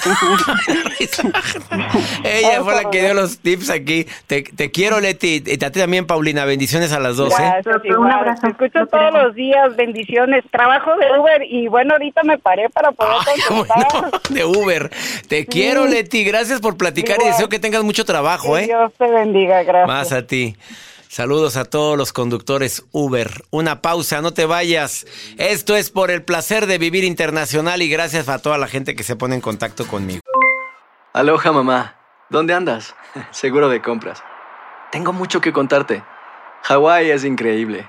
Ella 2.25 2.63
fue 2.63 2.83
la 2.83 2.91
que 2.91 3.03
dio 3.03 3.15
los 3.15 3.39
tips 3.39 3.71
aquí. 3.71 4.07
Te, 4.27 4.43
te 4.43 4.71
quiero, 4.71 5.01
Leti. 5.01 5.43
Y 5.45 5.65
a 5.65 5.71
ti 5.71 5.81
también, 5.81 6.07
Paulina. 6.07 6.45
Bendiciones 6.45 6.93
a 6.93 7.01
las 7.01 7.17
dos, 7.17 7.33
¿eh? 7.39 7.53
Gracias, 7.65 7.97
Un 7.97 8.11
abrazo. 8.11 8.43
Te 8.43 8.49
escucho 8.49 8.87
todos 8.87 9.13
los 9.13 9.35
días, 9.35 9.77
bendiciones. 9.77 10.45
Trabajo 10.51 10.70
de 10.79 11.19
Uber 11.19 11.43
y 11.43 11.69
bueno, 11.69 11.93
ahorita 11.95 12.23
me 12.23 12.39
paré 12.39 12.69
para 12.71 12.93
poder 12.93 13.17
Ay, 13.27 13.41
contestar. 13.49 13.87
bueno, 13.93 14.11
de 14.29 14.45
Uber. 14.45 14.91
Te 15.29 15.47
quiero, 15.47 15.87
Leti. 15.87 16.25
Gracias 16.25 16.61
por 16.61 16.77
platicar 16.77 17.19
y 17.23 17.27
deseo 17.27 17.49
que 17.49 17.59
tengas 17.59 17.83
mucho 17.83 18.05
trabajo, 18.05 18.55
Que 18.55 18.63
¿eh? 18.65 18.67
Dios 18.67 18.93
te 18.99 19.09
bendiga, 19.11 19.63
gracias. 19.63 19.87
Más 19.89 20.13
a 20.13 20.27
ti. 20.27 20.57
Saludos 21.09 21.57
a 21.57 21.65
todos 21.65 21.99
los 21.99 22.13
conductores 22.13 22.85
Uber. 22.93 23.29
Una 23.51 23.83
pausa, 23.83 24.23
no 24.23 24.33
te 24.33 24.45
vayas. 24.47 25.07
Esto 25.39 25.75
es 25.75 25.91
por 25.91 26.11
el 26.13 26.23
placer 26.23 26.67
de 26.67 26.79
vivir 26.79 27.03
internacional 27.03 27.83
y 27.83 27.89
gracias 27.91 28.29
a 28.29 28.39
toda 28.41 28.59
la 28.59 28.69
gente 28.69 28.95
que 28.95 29.03
se 29.03 29.17
pone 29.17 29.35
en 29.35 29.41
contacto 29.41 29.87
conmigo. 29.89 30.21
Aloha 31.13 31.51
mamá, 31.51 31.97
¿dónde 32.29 32.55
andas? 32.55 32.95
Seguro 33.33 33.69
de 33.69 33.83
compras. 33.83 34.23
Tengo 34.93 35.13
mucho 35.13 35.41
que 35.41 35.53
contarte. 35.53 36.05
Hawái 36.63 37.11
es 37.11 37.25
increíble. 37.25 37.89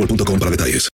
boostmobile.com 0.01 0.39
para 0.39 0.51
detalles. 0.51 0.89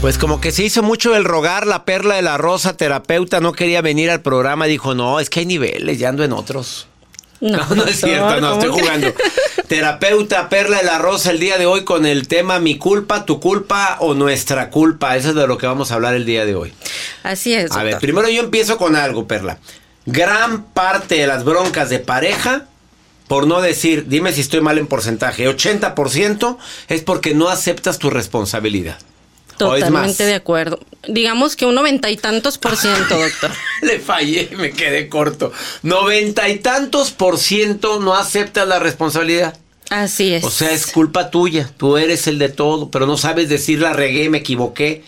Pues 0.00 0.18
como 0.18 0.40
que 0.40 0.52
se 0.52 0.62
hizo 0.62 0.84
mucho 0.84 1.16
el 1.16 1.24
rogar, 1.24 1.66
la 1.66 1.84
perla 1.84 2.14
de 2.14 2.22
la 2.22 2.38
rosa, 2.38 2.76
terapeuta, 2.76 3.40
no 3.40 3.52
quería 3.52 3.82
venir 3.82 4.10
al 4.10 4.20
programa, 4.20 4.66
dijo, 4.66 4.94
no, 4.94 5.18
es 5.18 5.30
que 5.30 5.40
hay 5.40 5.46
niveles, 5.46 5.98
ya 5.98 6.10
ando 6.10 6.22
en 6.22 6.32
otros. 6.32 6.86
No, 7.40 7.66
no 7.74 7.84
es 7.84 8.00
cierto, 8.00 8.40
no, 8.40 8.50
¿cómo 8.50 8.62
estoy 8.62 8.80
jugando. 8.80 9.14
Terapeuta, 9.68 10.48
Perla 10.48 10.78
de 10.78 10.84
la 10.84 10.98
Rosa, 10.98 11.30
el 11.30 11.40
día 11.40 11.58
de 11.58 11.66
hoy 11.66 11.84
con 11.84 12.06
el 12.06 12.28
tema 12.28 12.60
mi 12.60 12.78
culpa, 12.78 13.26
tu 13.26 13.40
culpa 13.40 13.96
o 14.00 14.14
nuestra 14.14 14.70
culpa. 14.70 15.16
Eso 15.16 15.30
es 15.30 15.34
de 15.34 15.46
lo 15.46 15.58
que 15.58 15.66
vamos 15.66 15.90
a 15.90 15.94
hablar 15.94 16.14
el 16.14 16.24
día 16.24 16.46
de 16.46 16.54
hoy. 16.54 16.72
Así 17.22 17.52
es. 17.52 17.72
A 17.72 17.82
ver, 17.82 17.98
primero 17.98 18.28
yo 18.28 18.42
empiezo 18.42 18.78
con 18.78 18.96
algo, 18.96 19.26
Perla. 19.26 19.58
Gran 20.06 20.64
parte 20.64 21.16
de 21.16 21.26
las 21.26 21.44
broncas 21.44 21.90
de 21.90 21.98
pareja, 21.98 22.66
por 23.26 23.46
no 23.46 23.60
decir, 23.60 24.06
dime 24.06 24.32
si 24.32 24.40
estoy 24.40 24.60
mal 24.60 24.78
en 24.78 24.86
porcentaje, 24.86 25.48
80% 25.48 26.56
es 26.88 27.02
porque 27.02 27.34
no 27.34 27.48
aceptas 27.48 27.98
tu 27.98 28.08
responsabilidad. 28.10 28.98
Totalmente 29.56 30.24
de 30.24 30.34
acuerdo. 30.34 30.80
Digamos 31.08 31.56
que 31.56 31.66
un 31.66 31.74
noventa 31.74 32.10
y 32.10 32.16
tantos 32.16 32.58
por 32.58 32.76
ciento, 32.76 33.18
doctor. 33.18 33.50
Le 33.82 34.00
fallé, 34.00 34.50
me 34.56 34.72
quedé 34.72 35.08
corto. 35.08 35.52
Noventa 35.82 36.48
y 36.48 36.58
tantos 36.58 37.10
por 37.10 37.38
ciento 37.38 38.00
no 38.00 38.14
aceptas 38.14 38.66
la 38.66 38.78
responsabilidad. 38.78 39.56
Así 39.90 40.32
es. 40.32 40.44
O 40.44 40.50
sea, 40.50 40.72
es 40.72 40.86
culpa 40.86 41.30
tuya. 41.30 41.70
Tú 41.76 41.96
eres 41.96 42.26
el 42.26 42.38
de 42.38 42.48
todo, 42.48 42.90
pero 42.90 43.06
no 43.06 43.16
sabes 43.16 43.48
decir 43.48 43.80
la 43.80 43.92
regué, 43.92 44.28
me 44.30 44.38
equivoqué. 44.38 45.04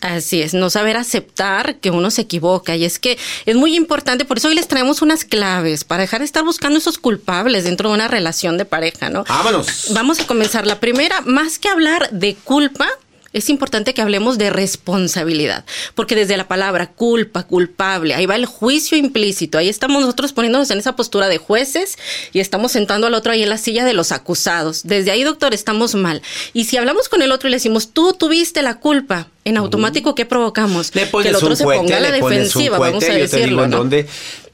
Así 0.00 0.42
es, 0.42 0.54
no 0.54 0.70
saber 0.70 0.96
aceptar 0.96 1.76
que 1.76 1.90
uno 1.90 2.10
se 2.10 2.22
equivoca. 2.22 2.76
Y 2.76 2.84
es 2.84 2.98
que 2.98 3.18
es 3.46 3.56
muy 3.56 3.74
importante, 3.74 4.24
por 4.24 4.38
eso 4.38 4.48
hoy 4.48 4.54
les 4.54 4.68
traemos 4.68 5.02
unas 5.02 5.24
claves 5.24 5.84
para 5.84 6.02
dejar 6.02 6.20
de 6.20 6.26
estar 6.26 6.44
buscando 6.44 6.78
esos 6.78 6.98
culpables 6.98 7.64
dentro 7.64 7.88
de 7.88 7.96
una 7.96 8.06
relación 8.06 8.58
de 8.58 8.64
pareja, 8.64 9.08
¿no? 9.08 9.24
Vámonos. 9.24 9.88
Vamos 9.92 10.20
a 10.20 10.26
comenzar. 10.26 10.66
La 10.66 10.78
primera, 10.78 11.20
más 11.22 11.58
que 11.58 11.68
hablar 11.68 12.10
de 12.10 12.36
culpa, 12.36 12.88
es 13.32 13.50
importante 13.50 13.94
que 13.94 14.02
hablemos 14.02 14.38
de 14.38 14.50
responsabilidad, 14.50 15.64
porque 15.94 16.14
desde 16.14 16.36
la 16.36 16.48
palabra 16.48 16.90
culpa, 16.92 17.42
culpable, 17.42 18.14
ahí 18.14 18.26
va 18.26 18.36
el 18.36 18.46
juicio 18.46 18.96
implícito, 18.96 19.58
ahí 19.58 19.68
estamos 19.68 20.00
nosotros 20.00 20.32
poniéndonos 20.32 20.70
en 20.70 20.78
esa 20.78 20.96
postura 20.96 21.28
de 21.28 21.38
jueces 21.38 21.98
y 22.32 22.40
estamos 22.40 22.72
sentando 22.72 23.06
al 23.06 23.14
otro 23.14 23.32
ahí 23.32 23.42
en 23.42 23.50
la 23.50 23.58
silla 23.58 23.84
de 23.84 23.92
los 23.92 24.12
acusados. 24.12 24.82
Desde 24.84 25.10
ahí, 25.10 25.24
doctor, 25.24 25.52
estamos 25.52 25.94
mal. 25.94 26.22
Y 26.52 26.64
si 26.64 26.76
hablamos 26.76 27.08
con 27.08 27.22
el 27.22 27.32
otro 27.32 27.48
y 27.48 27.50
le 27.50 27.56
decimos, 27.56 27.92
tú 27.92 28.14
tuviste 28.14 28.62
la 28.62 28.80
culpa, 28.80 29.28
en 29.48 29.56
automático, 29.56 30.14
¿qué 30.14 30.26
provocamos? 30.26 30.94
Le 30.94 31.06
pones 31.06 31.24
que 31.24 31.30
el 31.30 31.36
otro 31.36 31.56
se 31.56 31.64
ponga 31.64 31.96
a 31.96 32.00
la 32.00 32.08
pones 32.18 32.22
un 32.22 32.30
defensiva, 32.30 32.78
vamos 32.78 33.02
a 33.04 33.06
yo 33.06 33.12
te 33.12 33.18
digo 33.18 33.36
decirlo. 33.36 33.64
en 33.64 33.70
¿no? 33.70 33.76
dónde. 33.78 34.06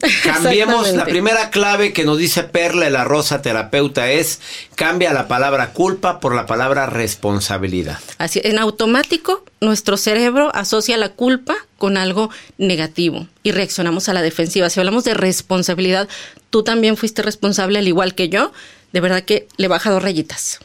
Cambiemos 0.23 0.93
la 0.93 1.05
primera 1.05 1.51
clave 1.51 1.93
que 1.93 2.05
nos 2.05 2.19
dice 2.19 2.45
Perla 2.45 2.91
la 2.91 3.05
Rosa 3.05 3.43
Terapeuta 3.43 4.11
es 4.11 4.41
cambia 4.75 5.13
la 5.13 5.29
palabra 5.29 5.73
culpa 5.73 6.21
por 6.21 6.35
la 6.35 6.47
palabra 6.47 6.87
responsabilidad. 6.87 7.99
Así, 8.19 8.41
en 8.45 8.59
automático, 8.59 9.45
nuestro 9.61 9.97
cerebro 9.97 10.55
asocia 10.55 10.97
la 10.97 11.09
culpa 11.09 11.57
con 11.79 11.97
algo 11.97 12.31
negativo 12.59 13.27
y 13.43 13.51
reaccionamos 13.51 14.09
a 14.09 14.15
la 14.15 14.23
defensiva. 14.23 14.71
Si 14.71 14.79
hablamos 14.79 15.05
de 15.05 15.15
responsabilidad, 15.15 16.09
tú 16.51 16.63
también 16.63 16.97
fuiste 16.97 17.23
responsable 17.23 17.79
al 17.79 17.89
igual 17.89 18.15
que 18.15 18.29
yo, 18.29 18.53
de 18.93 19.01
verdad 19.01 19.25
que 19.25 19.49
le 19.57 19.69
baja 19.69 19.91
dos 19.91 20.03
rayitas. 20.03 20.61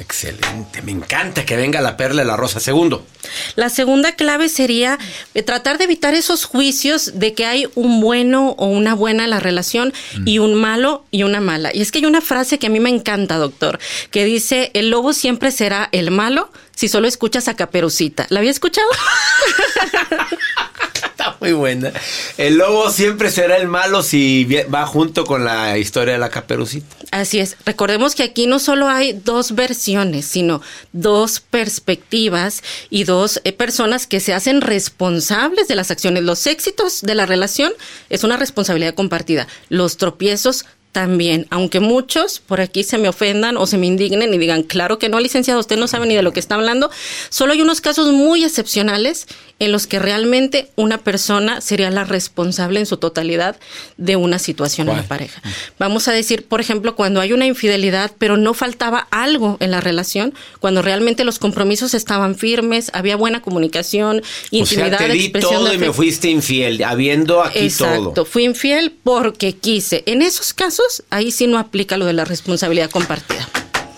Excelente, 0.00 0.80
me 0.80 0.92
encanta 0.92 1.44
que 1.44 1.56
venga 1.56 1.82
la 1.82 1.98
Perla 1.98 2.22
de 2.22 2.26
la 2.26 2.36
Rosa. 2.36 2.58
Segundo, 2.58 3.06
La 3.54 3.68
segunda 3.68 4.12
clave 4.12 4.48
sería 4.48 4.98
eh, 5.34 5.42
tratar 5.42 5.76
de 5.76 5.84
evitar 5.84 6.14
esos 6.14 6.46
juicios 6.46 7.18
de 7.18 7.34
que 7.34 7.44
hay 7.44 7.68
un 7.74 8.00
bueno 8.00 8.54
o 8.56 8.66
una 8.66 8.94
buena 8.94 9.24
en 9.24 9.30
la 9.30 9.40
relación 9.40 9.92
y 10.24 10.38
un 10.38 10.54
malo 10.54 11.04
y 11.10 11.24
una 11.24 11.42
mala. 11.42 11.70
Y 11.74 11.82
es 11.82 11.92
que 11.92 11.98
hay 11.98 12.06
una 12.06 12.22
frase 12.22 12.58
que 12.58 12.68
a 12.68 12.70
mí 12.70 12.80
me 12.80 12.88
encanta, 12.88 13.36
doctor, 13.36 13.78
que 14.10 14.24
dice, 14.24 14.70
el 14.72 14.88
lobo 14.88 15.12
siempre 15.12 15.50
será 15.50 15.90
el 15.92 16.10
malo 16.10 16.50
si 16.74 16.88
solo 16.88 17.06
escuchas 17.06 17.48
a 17.48 17.54
Caperucita. 17.54 18.26
¿La 18.30 18.38
había 18.38 18.50
escuchado? 18.50 18.88
está 21.20 21.36
muy 21.40 21.52
buena. 21.52 21.92
El 22.38 22.56
lobo 22.56 22.90
siempre 22.90 23.30
será 23.30 23.56
el 23.56 23.68
malo 23.68 24.02
si 24.02 24.44
va 24.72 24.86
junto 24.86 25.24
con 25.24 25.44
la 25.44 25.78
historia 25.78 26.14
de 26.14 26.18
la 26.18 26.30
caperucita. 26.30 26.96
Así 27.10 27.38
es. 27.38 27.56
Recordemos 27.66 28.14
que 28.14 28.22
aquí 28.22 28.46
no 28.46 28.58
solo 28.58 28.88
hay 28.88 29.12
dos 29.12 29.54
versiones, 29.54 30.26
sino 30.26 30.62
dos 30.92 31.40
perspectivas 31.40 32.62
y 32.88 33.04
dos 33.04 33.40
eh, 33.44 33.52
personas 33.52 34.06
que 34.06 34.20
se 34.20 34.32
hacen 34.32 34.60
responsables 34.60 35.68
de 35.68 35.74
las 35.74 35.90
acciones. 35.90 36.22
Los 36.22 36.46
éxitos 36.46 37.02
de 37.02 37.14
la 37.14 37.26
relación 37.26 37.72
es 38.08 38.24
una 38.24 38.36
responsabilidad 38.36 38.94
compartida. 38.94 39.46
Los 39.68 39.96
tropiezos 39.96 40.64
también, 40.92 41.46
aunque 41.50 41.78
muchos 41.78 42.40
por 42.40 42.60
aquí 42.60 42.82
se 42.82 42.98
me 42.98 43.08
ofendan 43.08 43.56
o 43.56 43.66
se 43.66 43.78
me 43.78 43.86
indignen 43.86 44.34
y 44.34 44.38
digan, 44.38 44.64
claro 44.64 44.98
que 44.98 45.08
no, 45.08 45.20
licenciado, 45.20 45.60
usted 45.60 45.76
no 45.76 45.86
sabe 45.86 46.06
ni 46.06 46.16
de 46.16 46.22
lo 46.22 46.32
que 46.32 46.40
está 46.40 46.56
hablando, 46.56 46.90
solo 47.28 47.52
hay 47.52 47.62
unos 47.62 47.80
casos 47.80 48.12
muy 48.12 48.44
excepcionales 48.44 49.26
en 49.60 49.72
los 49.72 49.86
que 49.86 49.98
realmente 49.98 50.68
una 50.74 50.98
persona 50.98 51.60
sería 51.60 51.90
la 51.90 52.04
responsable 52.04 52.80
en 52.80 52.86
su 52.86 52.96
totalidad 52.96 53.56
de 53.98 54.16
una 54.16 54.38
situación 54.38 54.88
en 54.88 54.96
la 54.96 55.02
pareja. 55.04 55.40
Vamos 55.78 56.08
a 56.08 56.12
decir, 56.12 56.46
por 56.46 56.60
ejemplo, 56.60 56.96
cuando 56.96 57.20
hay 57.20 57.32
una 57.32 57.46
infidelidad, 57.46 58.10
pero 58.18 58.38
no 58.38 58.54
faltaba 58.54 59.06
algo 59.10 59.58
en 59.60 59.70
la 59.70 59.80
relación, 59.80 60.34
cuando 60.60 60.80
realmente 60.82 61.24
los 61.24 61.38
compromisos 61.38 61.92
estaban 61.92 62.34
firmes, 62.34 62.90
había 62.94 63.16
buena 63.16 63.42
comunicación, 63.42 64.22
intimidad, 64.50 64.94
o 64.94 64.98
sea, 64.98 65.06
te 65.06 65.12
di 65.12 65.20
expresión 65.26 65.54
todo 65.54 65.68
de 65.68 65.74
y 65.74 65.78
me 65.78 65.92
fuiste 65.92 66.30
infiel, 66.30 66.82
habiendo 66.82 67.42
aquí 67.42 67.60
Exacto, 67.60 68.12
todo. 68.12 68.24
fui 68.24 68.44
infiel 68.44 68.94
porque 69.04 69.52
quise. 69.52 70.02
En 70.06 70.22
esos 70.22 70.54
casos, 70.54 71.04
ahí 71.10 71.30
sí 71.30 71.46
no 71.46 71.58
aplica 71.58 71.98
lo 71.98 72.06
de 72.06 72.14
la 72.14 72.24
responsabilidad 72.24 72.90
compartida. 72.90 73.46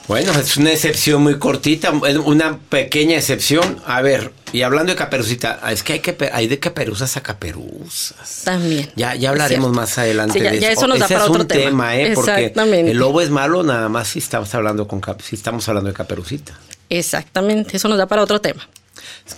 Bueno, 0.09 0.33
es 0.33 0.57
una 0.57 0.72
excepción 0.72 1.22
muy 1.22 1.38
cortita, 1.38 1.92
una 1.92 2.59
pequeña 2.59 3.16
excepción. 3.16 3.81
A 3.87 4.03
ver, 4.03 4.33
y 4.52 4.62
hablando 4.62 4.92
de 4.92 4.96
caperucita, 4.96 5.60
es 5.70 5.82
que 5.82 5.94
hay, 5.94 6.00
que, 6.00 6.30
hay 6.32 6.46
de 6.46 6.58
caperuzas 6.58 7.16
a 7.16 7.22
caperuzas. 7.22 8.42
También. 8.44 8.90
Ya, 8.96 9.14
ya 9.14 9.30
hablaremos 9.30 9.66
Cierto. 9.68 9.80
más 9.80 9.98
adelante 9.98 10.38
Sí, 10.38 10.44
ya- 10.44 10.50
de 10.52 10.60
ya 10.60 10.70
eso 10.72 10.86
nos 10.86 10.98
da 10.98 11.06
Ese 11.06 11.14
para 11.14 11.24
es 11.24 11.30
otro 11.30 11.42
un 11.42 11.48
tema. 11.48 11.64
tema, 11.64 11.96
¿eh? 11.96 12.12
Porque 12.14 12.52
el 12.90 12.96
lobo 12.96 13.20
es 13.20 13.30
malo 13.30 13.62
nada 13.62 13.88
más 13.88 14.08
si 14.08 14.18
estamos 14.18 14.54
hablando 14.54 14.86
con 14.86 15.00
si 15.22 15.36
estamos 15.36 15.68
hablando 15.68 15.88
de 15.88 15.94
caperucita. 15.94 16.58
Exactamente, 16.88 17.76
eso 17.76 17.88
nos 17.88 17.98
da 17.98 18.06
para 18.06 18.22
otro 18.22 18.40
tema. 18.40 18.68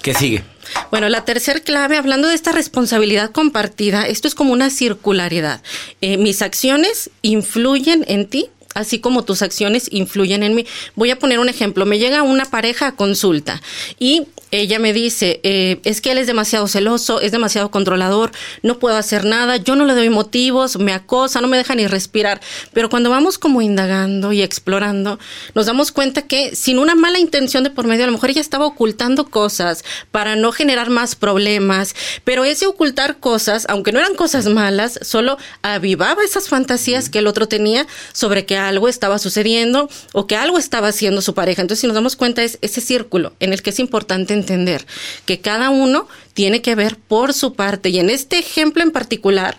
¿Qué 0.02 0.12
sigue? 0.14 0.42
Bueno, 0.90 1.08
la 1.08 1.24
tercer 1.24 1.62
clave, 1.62 1.96
hablando 1.96 2.28
de 2.28 2.34
esta 2.34 2.52
responsabilidad 2.52 3.30
compartida, 3.30 4.06
esto 4.06 4.26
es 4.28 4.34
como 4.34 4.52
una 4.52 4.70
circularidad. 4.70 5.62
Eh, 6.00 6.16
mis 6.16 6.42
acciones 6.42 7.10
influyen 7.22 8.04
en 8.08 8.26
ti, 8.28 8.48
así 8.74 8.98
como 8.98 9.24
tus 9.24 9.42
acciones 9.42 9.88
influyen 9.92 10.42
en 10.42 10.54
mí. 10.54 10.66
Voy 10.96 11.10
a 11.10 11.18
poner 11.18 11.38
un 11.38 11.48
ejemplo. 11.48 11.86
Me 11.86 11.98
llega 11.98 12.22
una 12.22 12.44
pareja 12.46 12.88
a 12.88 12.96
consulta 12.96 13.62
y 13.98 14.26
ella 14.60 14.78
me 14.78 14.92
dice, 14.92 15.40
eh, 15.42 15.80
es 15.84 16.00
que 16.00 16.12
él 16.12 16.18
es 16.18 16.26
demasiado 16.26 16.68
celoso, 16.68 17.20
es 17.20 17.32
demasiado 17.32 17.70
controlador, 17.70 18.32
no 18.62 18.78
puedo 18.78 18.96
hacer 18.96 19.24
nada, 19.24 19.56
yo 19.56 19.76
no 19.76 19.84
le 19.84 19.94
doy 19.94 20.10
motivos, 20.10 20.78
me 20.78 20.92
acosa, 20.92 21.40
no 21.40 21.48
me 21.48 21.56
deja 21.56 21.74
ni 21.74 21.86
respirar. 21.86 22.40
Pero 22.72 22.88
cuando 22.88 23.10
vamos 23.10 23.38
como 23.38 23.62
indagando 23.62 24.32
y 24.32 24.42
explorando, 24.42 25.18
nos 25.54 25.66
damos 25.66 25.92
cuenta 25.92 26.22
que 26.22 26.54
sin 26.54 26.78
una 26.78 26.94
mala 26.94 27.18
intención 27.18 27.64
de 27.64 27.70
por 27.70 27.86
medio, 27.86 28.04
a 28.04 28.06
lo 28.06 28.12
mejor 28.12 28.30
ella 28.30 28.40
estaba 28.40 28.66
ocultando 28.66 29.26
cosas 29.26 29.84
para 30.10 30.36
no 30.36 30.52
generar 30.52 30.90
más 30.90 31.14
problemas, 31.14 31.94
pero 32.24 32.44
ese 32.44 32.66
ocultar 32.66 33.18
cosas, 33.18 33.66
aunque 33.68 33.92
no 33.92 33.98
eran 33.98 34.14
cosas 34.14 34.46
malas, 34.46 34.98
solo 35.02 35.36
avivaba 35.62 36.22
esas 36.22 36.48
fantasías 36.48 37.08
que 37.08 37.18
el 37.18 37.26
otro 37.26 37.48
tenía 37.48 37.86
sobre 38.12 38.46
que 38.46 38.56
algo 38.56 38.88
estaba 38.88 39.18
sucediendo 39.18 39.88
o 40.12 40.26
que 40.26 40.36
algo 40.36 40.58
estaba 40.58 40.88
haciendo 40.88 41.22
su 41.22 41.34
pareja. 41.34 41.62
Entonces, 41.62 41.80
si 41.80 41.86
nos 41.86 41.94
damos 41.94 42.16
cuenta, 42.16 42.42
es 42.42 42.58
ese 42.60 42.80
círculo 42.80 43.32
en 43.40 43.52
el 43.52 43.62
que 43.62 43.70
es 43.70 43.78
importante 43.78 44.34
entender 44.44 44.86
que 45.26 45.40
cada 45.40 45.70
uno 45.70 46.06
tiene 46.34 46.62
que 46.62 46.74
ver 46.74 46.96
por 46.96 47.32
su 47.32 47.54
parte. 47.54 47.88
Y 47.88 47.98
en 47.98 48.10
este 48.10 48.38
ejemplo 48.38 48.82
en 48.82 48.90
particular, 48.90 49.56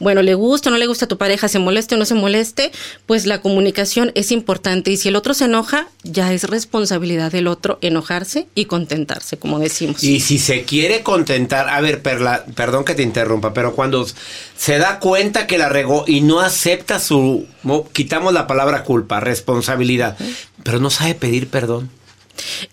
bueno, 0.00 0.22
le 0.22 0.34
gusta 0.34 0.68
o 0.68 0.72
no 0.72 0.78
le 0.78 0.86
gusta 0.86 1.06
a 1.06 1.08
tu 1.08 1.18
pareja, 1.18 1.48
se 1.48 1.58
moleste 1.58 1.96
o 1.96 1.98
no 1.98 2.04
se 2.04 2.14
moleste, 2.14 2.70
pues 3.06 3.26
la 3.26 3.40
comunicación 3.40 4.12
es 4.14 4.30
importante. 4.30 4.92
Y 4.92 4.96
si 4.96 5.08
el 5.08 5.16
otro 5.16 5.34
se 5.34 5.46
enoja, 5.46 5.88
ya 6.04 6.32
es 6.32 6.44
responsabilidad 6.44 7.32
del 7.32 7.48
otro 7.48 7.78
enojarse 7.80 8.46
y 8.54 8.66
contentarse, 8.66 9.38
como 9.38 9.58
decimos. 9.58 10.04
Y 10.04 10.20
si 10.20 10.38
se 10.38 10.62
quiere 10.62 11.02
contentar, 11.02 11.68
a 11.68 11.80
ver, 11.80 12.00
Perla, 12.00 12.44
perdón 12.54 12.84
que 12.84 12.94
te 12.94 13.02
interrumpa, 13.02 13.52
pero 13.52 13.74
cuando 13.74 14.06
se 14.56 14.78
da 14.78 15.00
cuenta 15.00 15.48
que 15.48 15.58
la 15.58 15.68
regó 15.68 16.04
y 16.06 16.20
no 16.20 16.38
acepta 16.38 17.00
su, 17.00 17.46
mo- 17.64 17.88
quitamos 17.92 18.32
la 18.32 18.46
palabra 18.46 18.84
culpa, 18.84 19.18
responsabilidad, 19.18 20.16
pero 20.62 20.78
no 20.78 20.90
sabe 20.90 21.16
pedir 21.16 21.48
perdón. 21.48 21.90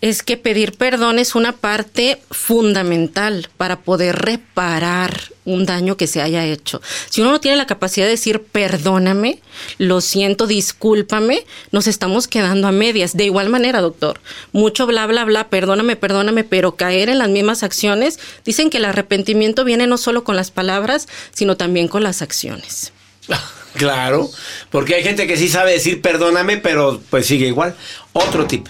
Es 0.01 0.23
que 0.23 0.37
pedir 0.37 0.73
perdón 0.73 1.19
es 1.19 1.35
una 1.35 1.53
parte 1.53 2.21
fundamental 2.31 3.49
para 3.57 3.79
poder 3.81 4.15
reparar 4.15 5.31
un 5.45 5.65
daño 5.65 5.95
que 5.95 6.07
se 6.07 6.21
haya 6.21 6.45
hecho. 6.45 6.81
Si 7.09 7.21
uno 7.21 7.31
no 7.31 7.39
tiene 7.39 7.57
la 7.57 7.67
capacidad 7.67 8.05
de 8.05 8.11
decir 8.11 8.41
perdóname, 8.41 9.39
lo 9.77 10.01
siento, 10.01 10.47
discúlpame, 10.47 11.45
nos 11.71 11.87
estamos 11.87 12.27
quedando 12.27 12.67
a 12.67 12.71
medias. 12.71 13.15
De 13.15 13.25
igual 13.25 13.49
manera, 13.49 13.81
doctor, 13.81 14.19
mucho 14.51 14.87
bla, 14.87 15.05
bla, 15.05 15.23
bla, 15.25 15.49
perdóname, 15.49 15.95
perdóname, 15.95 16.43
pero 16.43 16.75
caer 16.75 17.09
en 17.09 17.19
las 17.19 17.29
mismas 17.29 17.63
acciones, 17.63 18.19
dicen 18.43 18.69
que 18.69 18.77
el 18.77 18.85
arrepentimiento 18.85 19.63
viene 19.63 19.87
no 19.87 19.97
solo 19.97 20.23
con 20.23 20.35
las 20.35 20.51
palabras, 20.51 21.07
sino 21.31 21.57
también 21.57 21.87
con 21.87 22.03
las 22.03 22.21
acciones. 22.21 22.91
Claro, 23.75 24.29
porque 24.69 24.95
hay 24.95 25.03
gente 25.03 25.27
que 25.27 25.37
sí 25.37 25.49
sabe 25.49 25.73
decir 25.73 26.01
perdóname, 26.01 26.57
pero 26.57 27.01
pues 27.09 27.25
sigue 27.25 27.47
igual. 27.47 27.75
Otro 28.13 28.45
tip. 28.45 28.67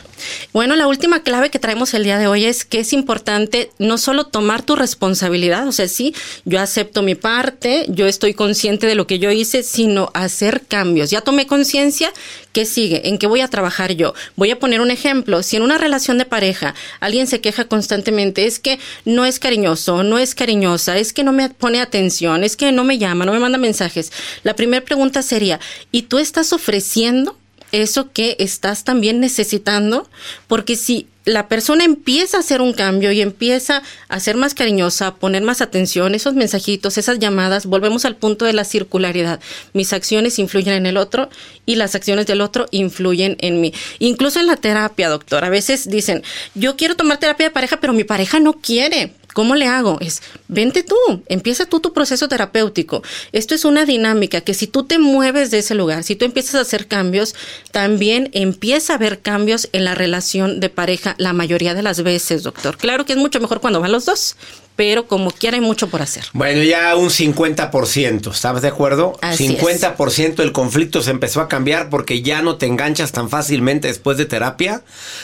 Bueno, 0.54 0.76
la 0.76 0.88
última 0.88 1.22
clave 1.22 1.52
que 1.52 1.60
traemos 1.60 1.94
el 1.94 2.04
día 2.04 2.18
de 2.18 2.26
hoy 2.26 2.46
es 2.46 2.66
que 2.66 2.80
es 2.80 2.94
importante 2.94 3.70
no 3.78 4.00
solo 4.00 4.26
tomar 4.26 4.64
tu 4.64 4.76
responsabilidad, 4.76 5.68
o 5.68 5.72
sea, 5.72 5.88
sí, 5.88 6.16
yo 6.46 6.60
acepto 6.60 7.04
mi 7.04 7.14
parte, 7.14 7.86
yo 7.90 8.08
estoy 8.08 8.34
consciente 8.34 8.88
de 8.88 8.96
lo 8.96 9.06
que 9.06 9.20
yo 9.20 9.30
hice, 9.30 9.62
sino 9.62 10.10
hacer 10.16 10.64
cambios. 10.68 11.12
Ya 11.12 11.22
tomé 11.22 11.46
conciencia, 11.46 12.12
¿qué 12.54 12.66
sigue? 12.66 13.08
¿En 13.10 13.20
qué 13.20 13.28
voy 13.28 13.42
a 13.42 13.48
trabajar 13.48 13.92
yo? 13.92 14.16
Voy 14.36 14.50
a 14.50 14.58
poner 14.58 14.82
un 14.82 14.90
ejemplo. 14.90 15.44
Si 15.44 15.58
en 15.58 15.62
una 15.62 15.78
relación 15.78 16.18
de 16.18 16.26
pareja 16.26 16.74
alguien 17.00 17.28
se 17.28 17.42
queja 17.42 17.66
constantemente, 17.66 18.46
es 18.46 18.58
que 18.58 18.80
no 19.04 19.26
es 19.26 19.40
cariñoso, 19.40 20.02
no 20.02 20.18
es 20.18 20.34
cariñosa, 20.34 20.98
es 20.98 21.14
que 21.14 21.24
no 21.24 21.34
me 21.34 21.50
pone 21.50 21.82
atención, 21.82 22.44
es 22.44 22.56
que 22.56 22.72
no 22.72 22.84
me 22.84 22.98
llama, 22.98 23.26
no 23.26 23.34
me 23.34 23.40
manda 23.40 23.60
mensajes. 23.60 24.12
La 24.44 24.56
primera 24.56 24.84
pregunta 24.84 24.95
sería, 25.22 25.60
¿y 25.92 26.04
tú 26.04 26.18
estás 26.18 26.54
ofreciendo? 26.54 27.38
eso 27.72 28.12
que 28.14 28.38
estás 28.40 28.84
también 28.84 29.20
necesitando, 29.20 30.08
porque 30.48 30.76
si 30.76 31.08
la 31.26 31.48
persona 31.48 31.84
empieza 31.84 32.38
a 32.38 32.40
hacer 32.42 32.62
un 32.62 32.72
cambio 32.72 33.12
y 33.12 33.20
empieza 33.20 33.82
a 34.08 34.20
ser 34.20 34.38
más 34.38 34.54
cariñosa, 34.54 35.08
a 35.08 35.16
poner 35.16 35.42
más 35.42 35.60
atención, 35.62 36.14
esos 36.14 36.36
mensajitos, 36.36 36.98
esas 36.98 37.20
llamadas, 37.20 37.66
volvemos 37.66 38.06
al 38.06 38.16
punto 38.16 38.46
de 38.46 38.54
la 38.54 38.64
circularidad. 38.64 39.40
Mis 39.74 39.92
acciones 39.92 40.38
influyen 40.38 40.76
en 40.76 40.86
el 40.86 40.98
otro 40.98 41.30
y 41.66 41.76
las 41.76 41.96
acciones 41.96 42.28
del 42.28 42.42
otro 42.42 42.68
influyen 42.70 43.38
en 43.40 43.60
mí. 43.60 43.74
Incluso 44.00 44.40
en 44.40 44.48
la 44.48 44.56
terapia, 44.56 45.10
doctor, 45.10 45.44
a 45.44 45.50
veces 45.50 45.90
dicen, 45.90 46.24
yo 46.54 46.78
quiero 46.78 46.96
tomar 46.96 47.18
terapia 47.18 47.48
de 47.48 47.52
pareja, 47.52 47.82
pero 47.82 47.94
mi 47.94 48.04
pareja 48.04 48.40
no 48.40 48.54
quiere. 48.54 49.12
¿Cómo 49.36 49.56
le 49.56 49.68
hago? 49.68 49.98
Es, 50.00 50.22
vente 50.48 50.82
tú, 50.82 50.96
empieza 51.28 51.66
tú 51.66 51.82
tu 51.82 51.92
proceso 51.92 52.30
terapéutico. 52.30 53.04
Esto 53.34 53.54
es 53.54 53.66
una 53.66 53.84
dinámica 53.84 54.40
que 54.40 54.54
si 54.54 54.66
tú 54.66 54.86
te 54.86 54.98
mueves 54.98 55.52
de 55.52 55.58
ese 55.58 55.76
lugar, 55.76 56.06
si 56.06 56.16
tú 56.16 56.24
empiezas 56.24 56.56
a 56.56 56.62
hacer 56.62 56.88
cambios, 56.88 57.36
también 57.72 58.30
empieza 58.32 58.94
a 58.94 58.96
haber 58.96 59.20
cambios 59.20 59.68
en 59.74 59.84
la 59.84 59.94
relación 59.94 60.62
de 60.62 60.70
pareja 60.70 61.16
la 61.18 61.34
mayoría 61.34 61.74
de 61.74 61.84
las 61.84 62.02
veces, 62.02 62.44
doctor. 62.44 62.78
Claro 62.78 63.06
que 63.06 63.12
es 63.12 63.20
mucho 63.20 63.42
mejor 63.42 63.60
cuando 63.60 63.82
van 63.82 63.92
los 63.92 64.06
dos, 64.06 64.38
pero 64.78 65.06
como 65.06 65.32
quiera 65.32 65.56
hay 65.56 65.62
mucho 65.62 65.90
por 65.90 66.02
hacer. 66.02 66.24
Bueno, 66.32 66.64
ya 66.64 66.96
un 66.96 67.10
50%, 67.10 68.32
¿estás 68.32 68.62
de 68.62 68.70
acuerdo? 68.70 69.20
Así 69.22 69.50
50% 69.50 70.44
el 70.44 70.54
conflicto 70.54 71.02
se 71.02 71.12
empezó 71.12 71.42
a 71.42 71.50
cambiar 71.50 71.90
porque 71.90 72.22
ya 72.22 72.42
no 72.42 72.56
te 72.56 72.68
enganchas 72.68 73.12
tan 73.12 73.30
fácilmente 73.30 73.90
después 73.90 74.18
de 74.18 74.28
terapia. 74.28 74.82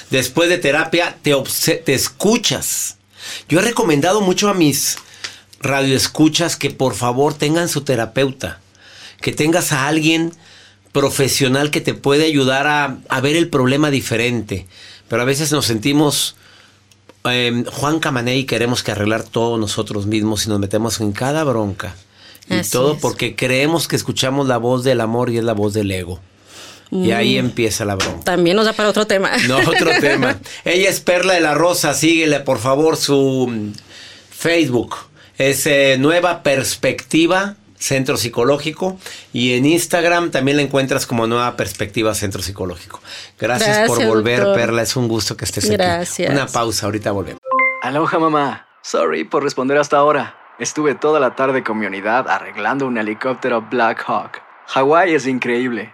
Después 0.09 0.49
de 0.49 0.57
terapia 0.57 1.15
te, 1.21 1.33
te 1.85 1.93
escuchas. 1.93 2.97
Yo 3.49 3.59
he 3.59 3.61
recomendado 3.63 4.21
mucho 4.21 4.49
a 4.49 4.53
mis 4.53 4.97
radioescuchas 5.59 6.55
que 6.55 6.71
por 6.71 6.95
favor 6.95 7.33
tengan 7.33 7.69
su 7.69 7.81
terapeuta, 7.81 8.59
que 9.21 9.31
tengas 9.31 9.71
a 9.71 9.87
alguien 9.87 10.33
profesional 10.91 11.71
que 11.71 11.81
te 11.81 11.93
puede 11.93 12.25
ayudar 12.25 12.67
a, 12.67 12.97
a 13.09 13.21
ver 13.21 13.35
el 13.35 13.47
problema 13.49 13.91
diferente. 13.91 14.67
Pero 15.07 15.21
a 15.21 15.25
veces 15.25 15.51
nos 15.51 15.65
sentimos 15.65 16.35
eh, 17.25 17.63
Juan 17.71 17.99
Camané 17.99 18.37
y 18.37 18.45
queremos 18.45 18.83
que 18.83 18.91
arreglar 18.91 19.23
todo 19.23 19.57
nosotros 19.57 20.05
mismos 20.07 20.45
y 20.45 20.49
nos 20.49 20.59
metemos 20.59 20.99
en 20.99 21.11
cada 21.11 21.43
bronca. 21.43 21.95
Y 22.49 22.55
Así 22.55 22.71
todo 22.71 22.95
es. 22.95 23.01
porque 23.01 23.35
creemos 23.35 23.87
que 23.87 23.95
escuchamos 23.95 24.47
la 24.47 24.57
voz 24.57 24.83
del 24.83 24.99
amor 25.01 25.29
y 25.29 25.37
es 25.37 25.43
la 25.43 25.53
voz 25.53 25.73
del 25.73 25.91
ego. 25.91 26.19
Y 26.91 27.11
ahí 27.11 27.35
Mm. 27.35 27.45
empieza 27.45 27.85
la 27.85 27.95
bronca. 27.95 28.23
También 28.25 28.55
nos 28.57 28.65
da 28.65 28.73
para 28.73 28.89
otro 28.89 29.07
tema. 29.07 29.31
No, 29.47 29.57
otro 29.59 29.89
tema. 30.01 30.37
Ella 30.65 30.89
es 30.89 30.99
Perla 30.99 31.33
de 31.33 31.39
la 31.41 31.53
Rosa. 31.53 31.93
Síguele, 31.93 32.41
por 32.41 32.59
favor, 32.59 32.97
su 32.97 33.71
Facebook. 34.29 34.95
Es 35.37 35.65
eh, 35.67 35.95
Nueva 35.99 36.43
Perspectiva 36.43 37.55
Centro 37.77 38.17
Psicológico. 38.17 38.99
Y 39.33 39.53
en 39.53 39.65
Instagram 39.65 40.31
también 40.31 40.57
la 40.57 40.63
encuentras 40.63 41.05
como 41.07 41.27
Nueva 41.27 41.55
Perspectiva 41.55 42.13
Centro 42.13 42.41
Psicológico. 42.41 42.99
Gracias, 43.39 43.87
por 43.87 44.05
volver, 44.05 44.39
doctor. 44.41 44.55
Perla. 44.55 44.81
Es 44.83 44.95
un 44.95 45.07
gusto 45.07 45.35
que 45.37 45.45
estés 45.45 45.65
aquí. 45.65 45.73
Gracias. 45.77 46.29
Una 46.31 46.45
pausa, 46.47 46.85
ahorita 46.87 47.11
volvemos. 47.11 47.39
Aloha 47.81 48.19
mamá. 48.19 48.67
Sorry 48.83 49.23
por 49.23 49.43
responder 49.43 49.77
hasta 49.77 49.97
ahora. 49.97 50.35
Estuve 50.59 50.93
toda 50.95 51.19
la 51.19 51.35
tarde 51.35 51.63
con 51.63 51.79
mi 51.79 51.85
unidad 51.87 52.27
arreglando 52.29 52.85
un 52.85 52.97
helicóptero 52.97 53.61
Black 53.71 54.03
Hawk. 54.07 54.41
Hawái 54.67 55.15
es 55.15 55.25
increíble. 55.25 55.93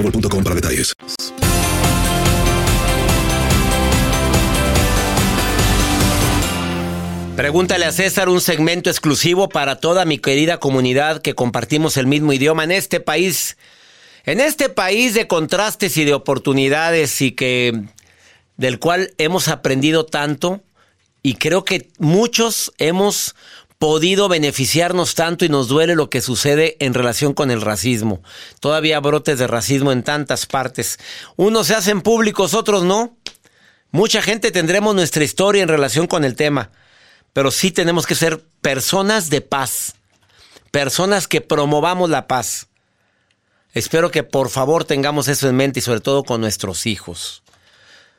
boostmobile.com 0.01 0.43
para 0.43 0.55
detalles. 0.55 0.93
Pregúntale 7.35 7.85
a 7.85 7.91
César 7.91 8.29
un 8.29 8.41
segmento 8.41 8.89
exclusivo 8.89 9.49
para 9.49 9.77
toda 9.77 10.05
mi 10.05 10.19
querida 10.19 10.59
comunidad 10.59 11.21
que 11.21 11.33
compartimos 11.33 11.97
el 11.97 12.05
mismo 12.05 12.33
idioma 12.33 12.63
en 12.63 12.71
este 12.71 12.99
país. 12.99 13.57
En 14.25 14.39
este 14.39 14.69
país 14.69 15.15
de 15.15 15.27
contrastes 15.27 15.97
y 15.97 16.05
de 16.05 16.13
oportunidades 16.13 17.21
y 17.21 17.31
que 17.31 17.81
del 18.57 18.77
cual 18.77 19.13
hemos 19.17 19.47
aprendido 19.47 20.05
tanto 20.05 20.61
y 21.23 21.35
creo 21.35 21.63
que 21.65 21.89
muchos 21.97 22.73
hemos 22.77 23.35
podido 23.81 24.29
beneficiarnos 24.29 25.15
tanto 25.15 25.43
y 25.43 25.49
nos 25.49 25.67
duele 25.67 25.95
lo 25.95 26.07
que 26.07 26.21
sucede 26.21 26.77
en 26.79 26.93
relación 26.93 27.33
con 27.33 27.49
el 27.49 27.61
racismo. 27.61 28.21
Todavía 28.59 28.99
brotes 28.99 29.39
de 29.39 29.47
racismo 29.47 29.91
en 29.91 30.03
tantas 30.03 30.45
partes. 30.45 30.99
Unos 31.35 31.65
se 31.65 31.73
hacen 31.73 32.01
públicos, 32.01 32.53
otros 32.53 32.83
no. 32.83 33.17
Mucha 33.89 34.21
gente 34.21 34.51
tendremos 34.51 34.93
nuestra 34.93 35.23
historia 35.23 35.63
en 35.63 35.67
relación 35.67 36.05
con 36.05 36.23
el 36.23 36.35
tema, 36.35 36.69
pero 37.33 37.49
sí 37.49 37.71
tenemos 37.71 38.05
que 38.05 38.13
ser 38.13 38.45
personas 38.61 39.31
de 39.31 39.41
paz, 39.41 39.95
personas 40.69 41.27
que 41.27 41.41
promovamos 41.41 42.11
la 42.11 42.27
paz. 42.27 42.67
Espero 43.73 44.11
que 44.11 44.21
por 44.21 44.51
favor 44.51 44.85
tengamos 44.85 45.27
eso 45.27 45.49
en 45.49 45.55
mente 45.55 45.79
y 45.79 45.81
sobre 45.81 46.01
todo 46.01 46.23
con 46.23 46.39
nuestros 46.39 46.85
hijos. 46.85 47.41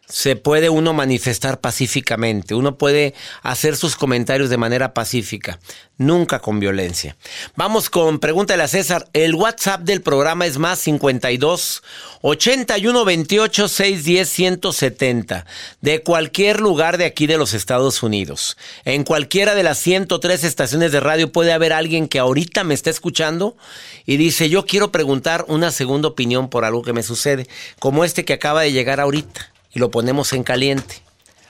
Se 0.09 0.36
puede 0.36 0.68
uno 0.68 0.92
manifestar 0.92 1.61
pacíficamente, 1.61 2.55
uno 2.55 2.76
puede 2.76 3.14
hacer 3.40 3.76
sus 3.76 3.96
comentarios 3.96 4.50
de 4.50 4.59
manera 4.59 4.92
pacífica, 4.92 5.61
nunca 5.96 6.40
con 6.40 6.61
violencia. 6.61 7.16
Vamos 7.55 7.88
con 7.88 8.18
pregúntale 8.18 8.64
a 8.64 8.68
César. 8.68 9.09
El 9.12 9.34
WhatsApp 9.34 9.82
del 9.82 10.03
programa 10.03 10.44
es 10.44 10.59
más 10.59 10.80
52 10.80 11.82
81 12.20 13.05
28 13.05 13.68
610 13.68 14.28
170 14.28 15.46
de 15.80 16.03
cualquier 16.03 16.61
lugar 16.61 16.98
de 16.98 17.07
aquí 17.07 17.26
de 17.26 17.38
los 17.38 17.55
Estados 17.55 18.03
Unidos. 18.03 18.59
En 18.84 19.05
cualquiera 19.05 19.55
de 19.55 19.62
las 19.62 19.78
103 19.78 20.44
estaciones 20.44 20.92
de 20.92 21.00
radio 21.00 21.30
puede 21.30 21.53
haber 21.53 21.72
alguien 21.72 22.09
que 22.09 22.18
ahorita 22.18 22.64
me 22.64 22.74
está 22.74 22.90
escuchando 22.90 23.57
y 24.05 24.18
dice, 24.18 24.50
"Yo 24.50 24.66
quiero 24.66 24.90
preguntar 24.90 25.44
una 25.48 25.70
segunda 25.70 26.09
opinión 26.09 26.50
por 26.50 26.64
algo 26.64 26.82
que 26.82 26.92
me 26.92 27.05
sucede", 27.05 27.46
como 27.78 28.05
este 28.05 28.24
que 28.24 28.32
acaba 28.34 28.62
de 28.62 28.72
llegar 28.72 29.00
ahorita 29.00 29.51
y 29.74 29.78
lo 29.78 29.90
ponemos 29.90 30.32
en 30.32 30.42
caliente. 30.42 31.02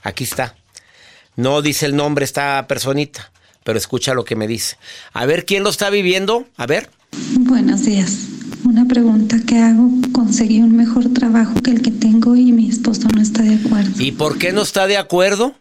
Aquí 0.03 0.25
está. 0.25 0.55
No 1.37 1.63
dice 1.63 1.87
el 1.87 1.97
nombre 1.97 2.25
esta 2.25 2.67
personita, 2.67 3.33
pero 3.65 3.79
escucha 3.79 4.15
lo 4.15 4.25
que 4.25 4.37
me 4.37 4.47
dice. 4.47 4.77
A 5.13 5.27
ver 5.27 5.47
quién 5.47 5.63
lo 5.63 5.71
está 5.71 5.91
viviendo. 5.91 6.47
A 6.57 6.67
ver. 6.67 6.91
Buenos 7.39 7.85
días. 7.85 8.17
Una 8.65 8.87
pregunta 8.87 9.39
que 9.47 9.59
hago. 9.59 9.91
Conseguí 10.13 10.61
un 10.61 10.77
mejor 10.77 11.13
trabajo 11.13 11.55
que 11.63 11.71
el 11.71 11.83
que 11.83 11.91
tengo 11.91 12.37
y 12.37 12.53
mi 12.53 12.69
esposo 12.69 13.09
no 13.15 13.21
está 13.21 13.43
de 13.43 13.55
acuerdo. 13.55 13.91
¿Y 13.99 14.13
por 14.13 14.39
qué 14.39 14.53
no 14.53 14.63
está 14.63 14.87
de 14.87 14.99
acuerdo? 14.99 15.55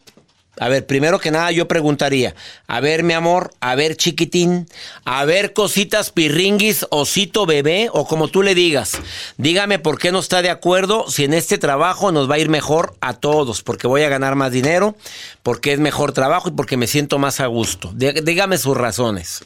A 0.61 0.69
ver, 0.69 0.85
primero 0.85 1.17
que 1.19 1.31
nada 1.31 1.49
yo 1.51 1.67
preguntaría, 1.67 2.35
a 2.67 2.79
ver 2.81 3.01
mi 3.01 3.13
amor, 3.13 3.51
a 3.61 3.73
ver 3.73 3.95
chiquitín, 3.97 4.67
a 5.05 5.25
ver 5.25 5.53
cositas 5.53 6.11
pirringuis, 6.11 6.85
osito 6.91 7.47
bebé 7.47 7.89
o 7.91 8.05
como 8.07 8.27
tú 8.27 8.43
le 8.43 8.53
digas, 8.53 8.91
dígame 9.37 9.79
por 9.79 9.97
qué 9.97 10.11
no 10.11 10.19
está 10.19 10.43
de 10.43 10.51
acuerdo 10.51 11.09
si 11.09 11.23
en 11.23 11.33
este 11.33 11.57
trabajo 11.57 12.11
nos 12.11 12.29
va 12.29 12.35
a 12.35 12.39
ir 12.39 12.49
mejor 12.49 12.95
a 13.01 13.13
todos, 13.15 13.63
porque 13.63 13.87
voy 13.87 14.03
a 14.03 14.09
ganar 14.09 14.35
más 14.35 14.51
dinero, 14.51 14.95
porque 15.41 15.73
es 15.73 15.79
mejor 15.79 16.11
trabajo 16.13 16.49
y 16.49 16.51
porque 16.51 16.77
me 16.77 16.85
siento 16.85 17.17
más 17.17 17.39
a 17.39 17.47
gusto. 17.47 17.91
Dí- 17.95 18.21
Dígame 18.23 18.59
sus 18.59 18.77
razones 18.77 19.43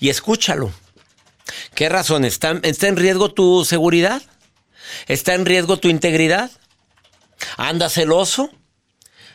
y 0.00 0.08
escúchalo. 0.08 0.72
¿Qué 1.74 1.90
razones? 1.90 2.32
¿Está, 2.32 2.58
está 2.62 2.88
en 2.88 2.96
riesgo 2.96 3.30
tu 3.30 3.66
seguridad? 3.66 4.22
¿Está 5.08 5.34
en 5.34 5.44
riesgo 5.44 5.76
tu 5.76 5.88
integridad? 5.88 6.50
¿Anda 7.58 7.90
celoso? 7.90 8.48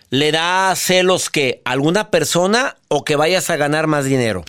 ¿Le 0.10 0.32
da 0.32 0.76
celos 0.76 1.30
que 1.30 1.62
alguna 1.66 2.10
persona 2.10 2.78
o 2.88 3.04
que 3.04 3.16
vayas 3.16 3.50
a 3.50 3.58
ganar 3.58 3.88
más 3.88 4.06
dinero? 4.06 4.44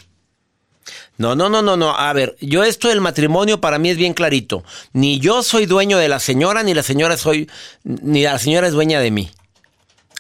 No, 1.19 1.35
no, 1.35 1.51
no, 1.51 1.61
no, 1.61 1.77
no. 1.77 1.91
A 1.91 2.13
ver, 2.15 2.37
yo 2.41 2.65
esto 2.65 2.89
del 2.89 3.03
matrimonio 3.03 3.61
para 3.61 3.79
mí 3.79 3.91
es 3.91 3.99
bien 3.99 4.15
clarito. 4.15 4.65
Ni 4.95 5.21
yo 5.21 5.43
soy 5.43 5.67
dueño 5.67 5.99
de 5.99 6.09
la 6.09 6.19
señora, 6.19 6.63
ni 6.63 6.73
la 6.73 6.83
señora 6.83 7.19
soy, 7.19 7.51
ni 7.85 8.23
la 8.23 8.39
señora 8.39 8.69
es 8.69 8.73
dueña 8.73 9.01
de 9.01 9.11
mí. 9.11 9.31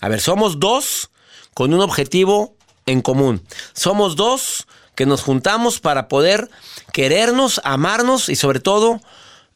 A 0.02 0.08
ver, 0.08 0.20
somos 0.20 0.60
dos 0.60 1.10
con 1.54 1.72
un 1.72 1.80
objetivo 1.80 2.54
en 2.84 3.00
común. 3.00 3.42
Somos 3.72 4.16
dos 4.16 4.66
que 4.94 5.06
nos 5.06 5.22
juntamos 5.22 5.80
para 5.80 6.08
poder 6.08 6.50
querernos, 6.92 7.62
amarnos 7.64 8.28
y 8.28 8.36
sobre 8.36 8.60
todo 8.60 9.00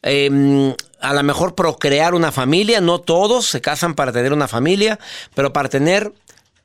em, 0.05 0.73
a 1.01 1.13
lo 1.13 1.23
mejor 1.23 1.55
procrear 1.55 2.13
una 2.13 2.31
familia. 2.31 2.79
No 2.79 2.99
todos 2.99 3.47
se 3.47 3.59
casan 3.59 3.95
para 3.95 4.13
tener 4.13 4.31
una 4.31 4.47
familia, 4.47 4.99
pero 5.33 5.51
para 5.51 5.67
tener 5.67 6.13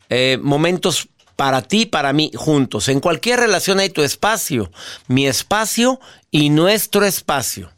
eh, 0.09 0.39
momentos 0.41 1.09
para 1.37 1.63
ti, 1.63 1.87
para 1.87 2.13
mí, 2.13 2.31
juntos. 2.35 2.89
En 2.89 3.01
cualquier 3.01 3.41
relación 3.41 3.81
hay 3.81 3.89
tu 3.89 4.03
espacio, 4.03 4.71
mi 5.09 5.27
espacio 5.27 5.99
y 6.31 6.51
nuestro 6.51 7.07
espacio. 7.07 7.73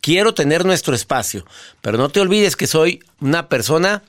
Quiero 0.00 0.32
tener 0.32 0.64
nuestro 0.64 0.94
espacio, 0.94 1.44
pero 1.82 1.98
no 1.98 2.08
te 2.08 2.20
olvides 2.20 2.56
que 2.56 2.66
soy 2.66 3.04
una 3.20 3.48
persona 3.48 4.02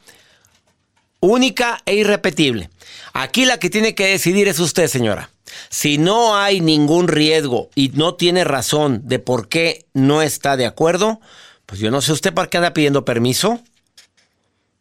única 1.20 1.82
e 1.86 1.96
irrepetible. 1.96 2.70
Aquí 3.12 3.44
la 3.44 3.58
que 3.58 3.70
tiene 3.70 3.96
que 3.96 4.08
decidir 4.08 4.48
es 4.48 4.60
usted, 4.60 4.88
señora. 4.88 5.30
Si 5.70 5.98
no 5.98 6.38
hay 6.38 6.62
ningún 6.62 7.08
riesgo 7.08 7.70
y 7.76 7.90
no 7.90 8.16
tiene 8.16 8.44
razón 8.44 9.02
de 9.06 9.20
por 9.20 9.48
qué 9.48 9.86
no 9.94 10.22
está 10.22 10.58
de 10.58 10.66
acuerdo, 10.66 11.20
pues 11.66 11.80
yo 11.80 11.92
no 11.92 12.02
sé 12.02 12.12
usted 12.12 12.34
para 12.34 12.50
qué 12.50 12.58
anda 12.58 12.74
pidiendo 12.74 13.06
permiso. 13.06 13.60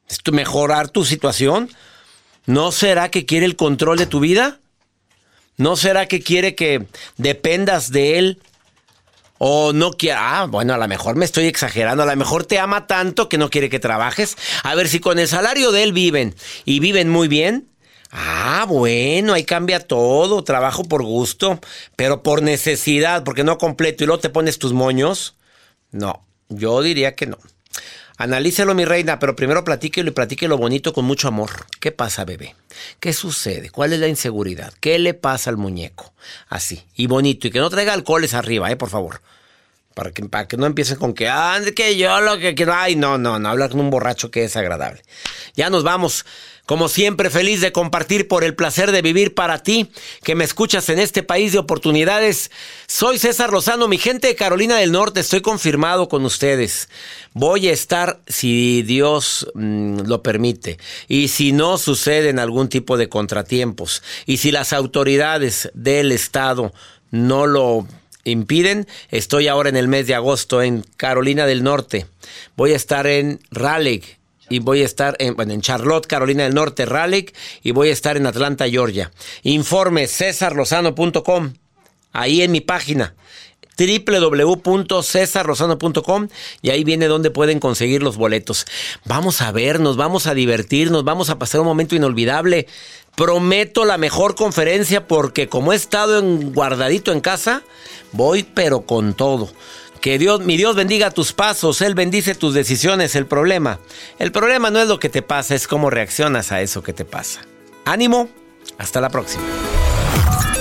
¿Es 0.09 0.19
mejorar 0.33 0.89
tu 0.89 1.05
situación? 1.05 1.71
¿No 2.47 2.73
será 2.73 3.11
que 3.11 3.27
quiere 3.27 3.45
el 3.45 3.57
control 3.57 3.99
de 3.99 4.07
tu 4.07 4.21
vida? 4.21 4.59
¿No 5.59 5.77
será 5.77 6.07
que 6.07 6.23
quiere 6.23 6.55
que 6.55 6.87
dependas 7.17 7.91
de 7.91 8.19
él? 8.19 8.43
O 9.37 9.73
no 9.73 9.93
quiere, 9.93 10.17
ah, 10.19 10.47
bueno, 10.49 10.73
a 10.75 10.79
lo 10.79 10.89
mejor 10.89 11.15
me 11.15 11.25
estoy 11.25 11.45
exagerando, 11.45 12.03
a 12.03 12.07
lo 12.07 12.17
mejor 12.17 12.45
te 12.45 12.59
ama 12.59 12.87
tanto 12.87 13.29
que 13.29 13.39
no 13.39 13.51
quiere 13.51 13.69
que 13.69 13.79
trabajes. 13.79 14.37
A 14.63 14.75
ver, 14.75 14.89
si 14.89 14.99
con 14.99 15.19
el 15.19 15.29
salario 15.29 15.71
de 15.73 15.83
él 15.83 15.93
viven 15.93 16.35
y 16.65 16.81
viven 16.81 17.09
muy 17.09 17.29
bien, 17.29 17.69
ah, 18.11 18.65
bueno, 18.69 19.35
ahí 19.35 19.45
cambia 19.45 19.81
todo, 19.81 20.45
trabajo 20.45 20.85
por 20.85 21.03
gusto, 21.03 21.61
pero 21.97 22.23
por 22.23 22.43
necesidad, 22.43 23.25
porque 23.25 23.45
no 23.45 23.59
completo 23.59 24.05
y 24.05 24.07
luego 24.07 24.21
te 24.21 24.31
pones 24.31 24.59
tus 24.59 24.73
moños. 24.73 25.37
No, 25.91 26.25
yo 26.49 26.83
diría 26.83 27.15
que 27.15 27.27
no. 27.27 27.39
Analícelo, 28.21 28.75
mi 28.75 28.85
reina, 28.85 29.21
pero 29.21 29.37
primero 29.37 29.63
platíquelo 29.63 30.11
y 30.11 30.13
platíquelo 30.13 30.59
bonito 30.59 30.93
con 30.93 31.05
mucho 31.05 31.29
amor. 31.29 31.67
¿Qué 31.79 31.93
pasa, 31.93 32.25
bebé? 32.25 32.57
¿Qué 32.99 33.13
sucede? 33.13 33.71
¿Cuál 33.71 33.93
es 33.93 34.01
la 34.01 34.09
inseguridad? 34.09 34.75
¿Qué 34.81 34.99
le 34.99 35.15
pasa 35.15 35.51
al 35.51 35.57
muñeco? 35.57 36.13
Así, 36.49 36.83
y 36.97 37.07
bonito, 37.07 37.47
y 37.47 37.53
que 37.53 37.61
no 37.61 37.71
traiga 37.71 37.93
alcoholes 37.93 38.35
arriba, 38.35 38.73
eh, 38.73 38.77
por 38.77 38.89
favor. 38.89 39.23
Para 39.95 40.11
que, 40.11 40.25
para 40.25 40.49
que 40.49 40.57
no 40.57 40.67
empiecen 40.67 40.97
con 40.97 41.15
que, 41.15 41.29
ah, 41.29 41.61
que 41.77 41.97
yo 41.97 42.21
lo 42.21 42.39
que 42.39 42.57
quiero. 42.57 42.75
Ay, 42.75 42.97
no, 42.97 43.19
no, 43.19 43.39
no, 43.39 43.49
hablar 43.49 43.71
con 43.71 43.79
un 43.79 43.91
borracho 43.91 44.33
que 44.33 44.45
es 44.45 44.57
agradable. 44.57 45.03
Ya 45.55 45.71
nos 45.71 45.85
vamos. 45.85 46.27
Como 46.69 46.91
siempre, 46.91 47.31
feliz 47.31 47.63
de 47.63 47.73
compartir 47.73 48.29
por 48.29 48.45
el 48.45 48.55
placer 48.55 48.93
de 48.93 49.01
vivir 49.01 49.33
para 49.33 49.63
ti, 49.63 49.91
que 50.23 50.35
me 50.35 50.45
escuchas 50.45 50.91
en 50.91 50.99
este 50.99 51.23
país 51.23 51.53
de 51.53 51.59
oportunidades. 51.59 52.51
Soy 52.87 53.19
César 53.19 53.51
Lozano, 53.51 53.89
mi 53.89 53.97
gente 53.97 54.27
de 54.27 54.35
Carolina 54.35 54.77
del 54.77 54.93
Norte, 54.93 55.21
estoy 55.21 55.41
confirmado 55.41 56.11
con 56.11 56.27
ustedes. 56.27 56.91
Voy 57.33 57.69
a 57.69 57.73
estar, 57.73 58.21
si 58.27 58.83
Dios 58.83 59.51
mm, 59.55 60.01
lo 60.01 60.23
permite, 60.23 60.77
y 61.09 61.29
si 61.29 61.53
no 61.53 61.79
suceden 61.79 62.39
algún 62.39 62.69
tipo 62.69 62.99
de 62.99 63.09
contratiempos, 63.09 64.03
y 64.27 64.37
si 64.37 64.51
las 64.51 64.75
autoridades 64.75 65.71
del 65.73 66.13
Estado 66.13 66.75
no 67.11 67.47
lo 67.47 67.89
impiden, 68.25 68.87
estoy 69.11 69.49
ahora 69.49 69.71
en 69.71 69.79
el 69.79 69.89
mes 69.89 70.07
de 70.07 70.15
agosto 70.15 70.61
en 70.61 70.85
Carolina 70.99 71.47
del 71.47 71.63
Norte. 71.63 72.05
Voy 72.59 72.75
a 72.75 72.77
estar 72.77 73.07
en 73.07 73.41
Raleigh 73.51 74.18
y 74.49 74.61
voy 74.61 74.83
a 74.83 74.85
estar 74.85 75.17
en, 75.19 75.37
bueno, 75.37 75.53
en 75.53 75.61
Charlotte, 75.61 76.07
Carolina 76.07 76.45
del 76.45 76.55
Norte, 76.55 76.87
Raleigh, 76.87 77.33
y 77.63 77.73
voy 77.73 77.91
a 77.91 77.93
estar 77.93 78.17
en 78.17 78.27
Atlanta, 78.27 78.69
Georgia. 78.69 79.11
Informe 79.43 80.07
cesarlozano.com, 80.07 81.55
ahí 82.13 82.43
en 82.43 82.53
mi 82.53 82.61
página 82.61 83.15
www.cesarlozano.com 83.79 86.29
y 86.63 86.71
ahí 86.71 86.85
viene 86.85 87.07
donde 87.07 87.31
pueden 87.31 87.61
conseguir 87.61 88.03
los 88.03 88.17
boletos. 88.17 88.67
Vamos 89.05 89.41
a 89.41 89.53
vernos, 89.53 89.97
vamos 89.97 90.27
a 90.27 90.35
divertirnos, 90.35 91.05
vamos 91.05 91.31
a 91.31 91.39
pasar 91.39 91.61
un 91.61 91.69
momento 91.69 91.95
inolvidable. 91.95 92.67
Prometo 93.15 93.85
la 93.85 93.99
mejor 93.99 94.35
conferencia 94.35 95.07
porque 95.07 95.49
como 95.49 95.73
he 95.73 95.77
estado 95.77 96.21
guardadito 96.23 97.13
en 97.13 97.21
casa, 97.21 97.63
voy 98.13 98.43
pero 98.43 98.81
con 98.83 99.15
todo. 99.15 99.49
Que 100.01 100.19
Dios, 100.19 100.41
mi 100.41 100.57
Dios 100.57 100.77
bendiga 100.77 101.11
tus 101.11 101.33
pasos, 101.33 101.81
Él 101.81 101.95
bendice 101.95 102.35
tus 102.35 102.55
decisiones. 102.55 103.17
El 103.17 103.27
problema, 103.27 103.81
el 104.19 104.33
problema 104.33 104.71
no 104.71 104.81
es 104.81 104.89
lo 104.89 104.99
que 104.99 105.09
te 105.09 105.23
pasa, 105.23 105.55
es 105.55 105.67
cómo 105.67 105.91
reaccionas 105.91 106.53
a 106.53 106.61
eso 106.61 106.83
que 106.83 106.93
te 106.93 107.05
pasa. 107.05 107.41
Ánimo, 107.85 108.29
hasta 108.79 109.01
la 109.01 109.11
próxima. 109.11 109.43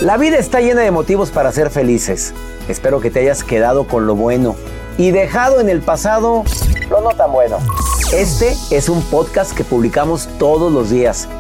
La 0.02 0.18
vida 0.18 0.38
está 0.38 0.62
llena 0.62 0.82
de 0.82 0.92
motivos 0.92 1.32
para 1.32 1.52
ser 1.52 1.70
felices. 1.70 2.34
Espero 2.68 3.00
que 3.00 3.10
te 3.10 3.20
hayas 3.20 3.44
quedado 3.44 3.88
con 3.88 4.06
lo 4.08 4.16
bueno 4.16 4.56
y 4.98 5.12
dejado 5.12 5.60
en 5.60 5.70
el 5.70 5.82
pasado 5.82 6.44
lo 6.90 7.02
no 7.02 7.10
tan 7.10 7.32
bueno. 7.32 7.58
Este 8.14 8.56
es 8.72 8.90
un 8.90 9.02
podcast 9.04 9.54
que 9.56 9.64
publicamos 9.64 10.30
todos 10.40 10.72
los 10.72 10.90
días, 10.90 11.28